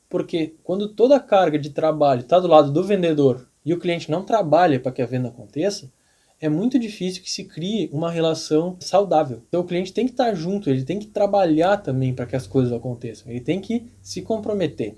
Porque 0.08 0.56
quando 0.64 0.88
toda 0.88 1.18
a 1.18 1.20
carga 1.20 1.60
de 1.60 1.72
trabalho 1.72 2.22
está 2.22 2.40
do 2.40 2.48
lado 2.48 2.72
do 2.72 2.82
vendedor 2.86 3.51
e 3.65 3.74
o 3.74 3.80
cliente 3.80 4.10
não 4.10 4.24
trabalha 4.24 4.80
para 4.80 4.91
que 4.91 5.02
a 5.02 5.06
venda 5.06 5.30
aconteça, 5.30 5.91
é 6.39 6.50
muito 6.50 6.80
difícil 6.80 7.21
que 7.21 7.30
se 7.30 7.43
crie 7.43 7.88
uma 7.93 8.10
relação 8.10 8.76
saudável. 8.80 9.43
Então 9.47 9.62
o 9.62 9.65
cliente 9.65 9.93
tem 9.93 10.06
que 10.06 10.12
estar 10.12 10.34
junto, 10.34 10.69
ele 10.69 10.84
tem 10.84 10.97
que 10.97 11.06
trabalhar 11.06 11.78
também 11.78 12.13
para 12.13 12.26
que 12.26 12.36
as 12.36 12.47
coisas 12.47 12.74
aconteçam, 12.74 13.32
ele 13.32 13.41
tem 13.41 13.62
que 13.62 13.86
se 14.02 14.24
comprometer. 14.24 14.95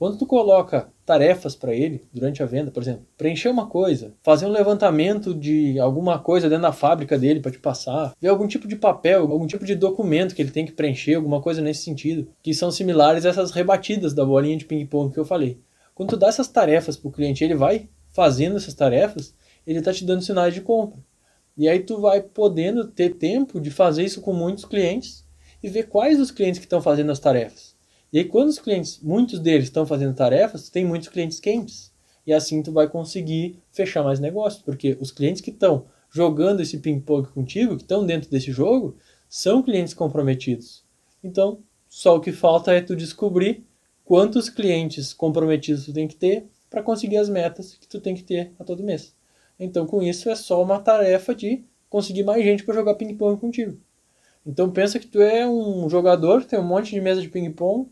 Quando 0.00 0.16
tu 0.16 0.24
coloca 0.24 0.88
tarefas 1.04 1.54
para 1.54 1.74
ele 1.74 2.02
durante 2.10 2.42
a 2.42 2.46
venda, 2.46 2.70
por 2.70 2.82
exemplo, 2.82 3.06
preencher 3.18 3.50
uma 3.50 3.66
coisa, 3.66 4.14
fazer 4.22 4.46
um 4.46 4.50
levantamento 4.50 5.34
de 5.34 5.78
alguma 5.78 6.18
coisa 6.18 6.48
dentro 6.48 6.62
da 6.62 6.72
fábrica 6.72 7.18
dele 7.18 7.38
para 7.38 7.52
te 7.52 7.58
passar, 7.58 8.14
ver 8.18 8.28
algum 8.28 8.48
tipo 8.48 8.66
de 8.66 8.76
papel, 8.76 9.30
algum 9.30 9.46
tipo 9.46 9.62
de 9.62 9.74
documento 9.74 10.34
que 10.34 10.40
ele 10.40 10.50
tem 10.50 10.64
que 10.64 10.72
preencher, 10.72 11.16
alguma 11.16 11.42
coisa 11.42 11.60
nesse 11.60 11.82
sentido, 11.82 12.26
que 12.42 12.54
são 12.54 12.70
similares 12.70 13.26
a 13.26 13.28
essas 13.28 13.50
rebatidas 13.50 14.14
da 14.14 14.24
bolinha 14.24 14.56
de 14.56 14.64
ping-pong 14.64 15.12
que 15.12 15.20
eu 15.20 15.24
falei. 15.24 15.60
Quando 15.94 16.08
tu 16.08 16.16
dá 16.16 16.28
essas 16.28 16.48
tarefas 16.48 16.96
para 16.96 17.08
o 17.08 17.12
cliente, 17.12 17.44
ele 17.44 17.54
vai 17.54 17.86
fazendo 18.12 18.56
essas 18.56 18.74
tarefas, 18.74 19.34
ele 19.66 19.78
está 19.78 19.92
te 19.92 20.04
dando 20.04 20.22
sinais 20.22 20.54
de 20.54 20.60
compra. 20.60 21.00
E 21.56 21.68
aí 21.68 21.80
tu 21.80 22.00
vai 22.00 22.22
podendo 22.22 22.86
ter 22.86 23.16
tempo 23.16 23.60
de 23.60 23.70
fazer 23.70 24.04
isso 24.04 24.20
com 24.20 24.32
muitos 24.32 24.64
clientes 24.64 25.24
e 25.62 25.68
ver 25.68 25.88
quais 25.88 26.18
os 26.20 26.30
clientes 26.30 26.58
que 26.58 26.66
estão 26.66 26.80
fazendo 26.80 27.12
as 27.12 27.18
tarefas. 27.18 27.76
E 28.12 28.18
aí 28.18 28.24
quando 28.24 28.48
os 28.48 28.58
clientes, 28.58 29.00
muitos 29.02 29.38
deles 29.38 29.64
estão 29.64 29.86
fazendo 29.86 30.14
tarefas, 30.14 30.70
tem 30.70 30.84
muitos 30.84 31.08
clientes 31.08 31.38
quentes. 31.38 31.92
E 32.26 32.32
assim 32.32 32.62
tu 32.62 32.72
vai 32.72 32.88
conseguir 32.88 33.58
fechar 33.72 34.02
mais 34.02 34.20
negócios, 34.20 34.62
porque 34.62 34.96
os 35.00 35.10
clientes 35.10 35.40
que 35.40 35.50
estão 35.50 35.86
jogando 36.10 36.60
esse 36.60 36.78
ping-pong 36.78 37.28
contigo, 37.28 37.76
que 37.76 37.82
estão 37.82 38.04
dentro 38.04 38.30
desse 38.30 38.50
jogo, 38.50 38.96
são 39.28 39.62
clientes 39.62 39.94
comprometidos. 39.94 40.84
Então, 41.22 41.62
só 41.88 42.16
o 42.16 42.20
que 42.20 42.32
falta 42.32 42.72
é 42.72 42.80
tu 42.80 42.96
descobrir 42.96 43.64
quantos 44.04 44.48
clientes 44.48 45.12
comprometidos 45.12 45.84
tu 45.84 45.92
tem 45.92 46.08
que 46.08 46.16
ter 46.16 46.48
para 46.70 46.82
conseguir 46.82 47.16
as 47.16 47.28
metas 47.28 47.76
que 47.76 47.88
tu 47.88 48.00
tem 48.00 48.14
que 48.14 48.22
ter 48.22 48.52
a 48.58 48.64
todo 48.64 48.82
mês. 48.82 49.14
Então, 49.58 49.86
com 49.86 50.00
isso, 50.02 50.30
é 50.30 50.36
só 50.36 50.62
uma 50.62 50.78
tarefa 50.78 51.34
de 51.34 51.64
conseguir 51.90 52.22
mais 52.22 52.42
gente 52.42 52.64
para 52.64 52.74
jogar 52.74 52.94
ping-pong 52.94 53.38
contigo. 53.38 53.76
Então, 54.46 54.70
pensa 54.70 54.98
que 54.98 55.06
tu 55.06 55.20
é 55.20 55.46
um 55.46 55.90
jogador, 55.90 56.44
tem 56.44 56.58
um 56.58 56.64
monte 56.64 56.92
de 56.92 57.00
mesa 57.00 57.20
de 57.20 57.28
ping-pong, 57.28 57.90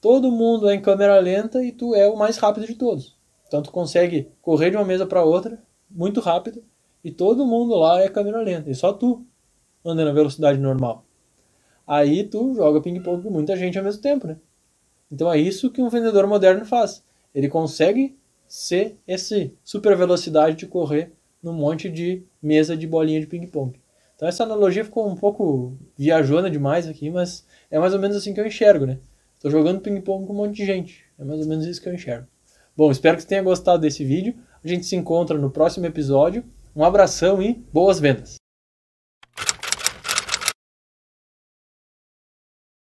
todo 0.00 0.30
mundo 0.30 0.68
é 0.68 0.74
em 0.74 0.80
câmera 0.80 1.18
lenta 1.18 1.64
e 1.64 1.72
tu 1.72 1.94
é 1.94 2.06
o 2.06 2.16
mais 2.16 2.36
rápido 2.36 2.66
de 2.66 2.74
todos. 2.74 3.16
Então, 3.48 3.62
tu 3.62 3.72
consegue 3.72 4.28
correr 4.42 4.70
de 4.70 4.76
uma 4.76 4.84
mesa 4.84 5.06
para 5.06 5.24
outra 5.24 5.58
muito 5.90 6.20
rápido 6.20 6.62
e 7.02 7.10
todo 7.10 7.46
mundo 7.46 7.74
lá 7.74 8.00
é 8.00 8.08
câmera 8.08 8.42
lenta. 8.42 8.70
E 8.70 8.74
só 8.74 8.92
tu 8.92 9.24
anda 9.84 10.04
na 10.04 10.12
velocidade 10.12 10.58
normal. 10.58 11.04
Aí 11.86 12.24
tu 12.24 12.54
joga 12.54 12.80
ping-pong 12.80 13.22
com 13.22 13.30
muita 13.30 13.56
gente 13.56 13.78
ao 13.78 13.84
mesmo 13.84 14.02
tempo, 14.02 14.26
né? 14.26 14.36
Então 15.10 15.32
é 15.32 15.38
isso 15.38 15.70
que 15.70 15.80
um 15.80 15.88
vendedor 15.88 16.26
moderno 16.26 16.64
faz. 16.64 17.05
Ele 17.36 17.50
consegue 17.50 18.16
ser 18.48 18.96
esse 19.06 19.52
super 19.62 19.94
velocidade 19.94 20.56
de 20.56 20.66
correr 20.66 21.12
num 21.42 21.52
monte 21.52 21.90
de 21.90 22.22
mesa 22.42 22.74
de 22.74 22.86
bolinha 22.86 23.20
de 23.20 23.26
ping-pong. 23.26 23.78
Então 24.14 24.26
essa 24.26 24.42
analogia 24.42 24.82
ficou 24.82 25.06
um 25.06 25.14
pouco 25.14 25.76
viajona 25.98 26.50
demais 26.50 26.88
aqui, 26.88 27.10
mas 27.10 27.44
é 27.70 27.78
mais 27.78 27.92
ou 27.92 28.00
menos 28.00 28.16
assim 28.16 28.32
que 28.32 28.40
eu 28.40 28.46
enxergo, 28.46 28.86
né? 28.86 28.98
Estou 29.34 29.50
jogando 29.50 29.82
ping-pong 29.82 30.26
com 30.26 30.32
um 30.32 30.36
monte 30.36 30.56
de 30.56 30.64
gente. 30.64 31.04
É 31.18 31.24
mais 31.24 31.42
ou 31.42 31.46
menos 31.46 31.66
isso 31.66 31.82
que 31.82 31.90
eu 31.90 31.94
enxergo. 31.94 32.26
Bom, 32.74 32.90
espero 32.90 33.16
que 33.16 33.22
você 33.22 33.28
tenha 33.28 33.42
gostado 33.42 33.82
desse 33.82 34.02
vídeo. 34.02 34.34
A 34.64 34.66
gente 34.66 34.86
se 34.86 34.96
encontra 34.96 35.36
no 35.36 35.50
próximo 35.50 35.84
episódio. 35.84 36.42
Um 36.74 36.84
abração 36.84 37.42
e 37.42 37.62
boas 37.70 38.00
vendas! 38.00 38.45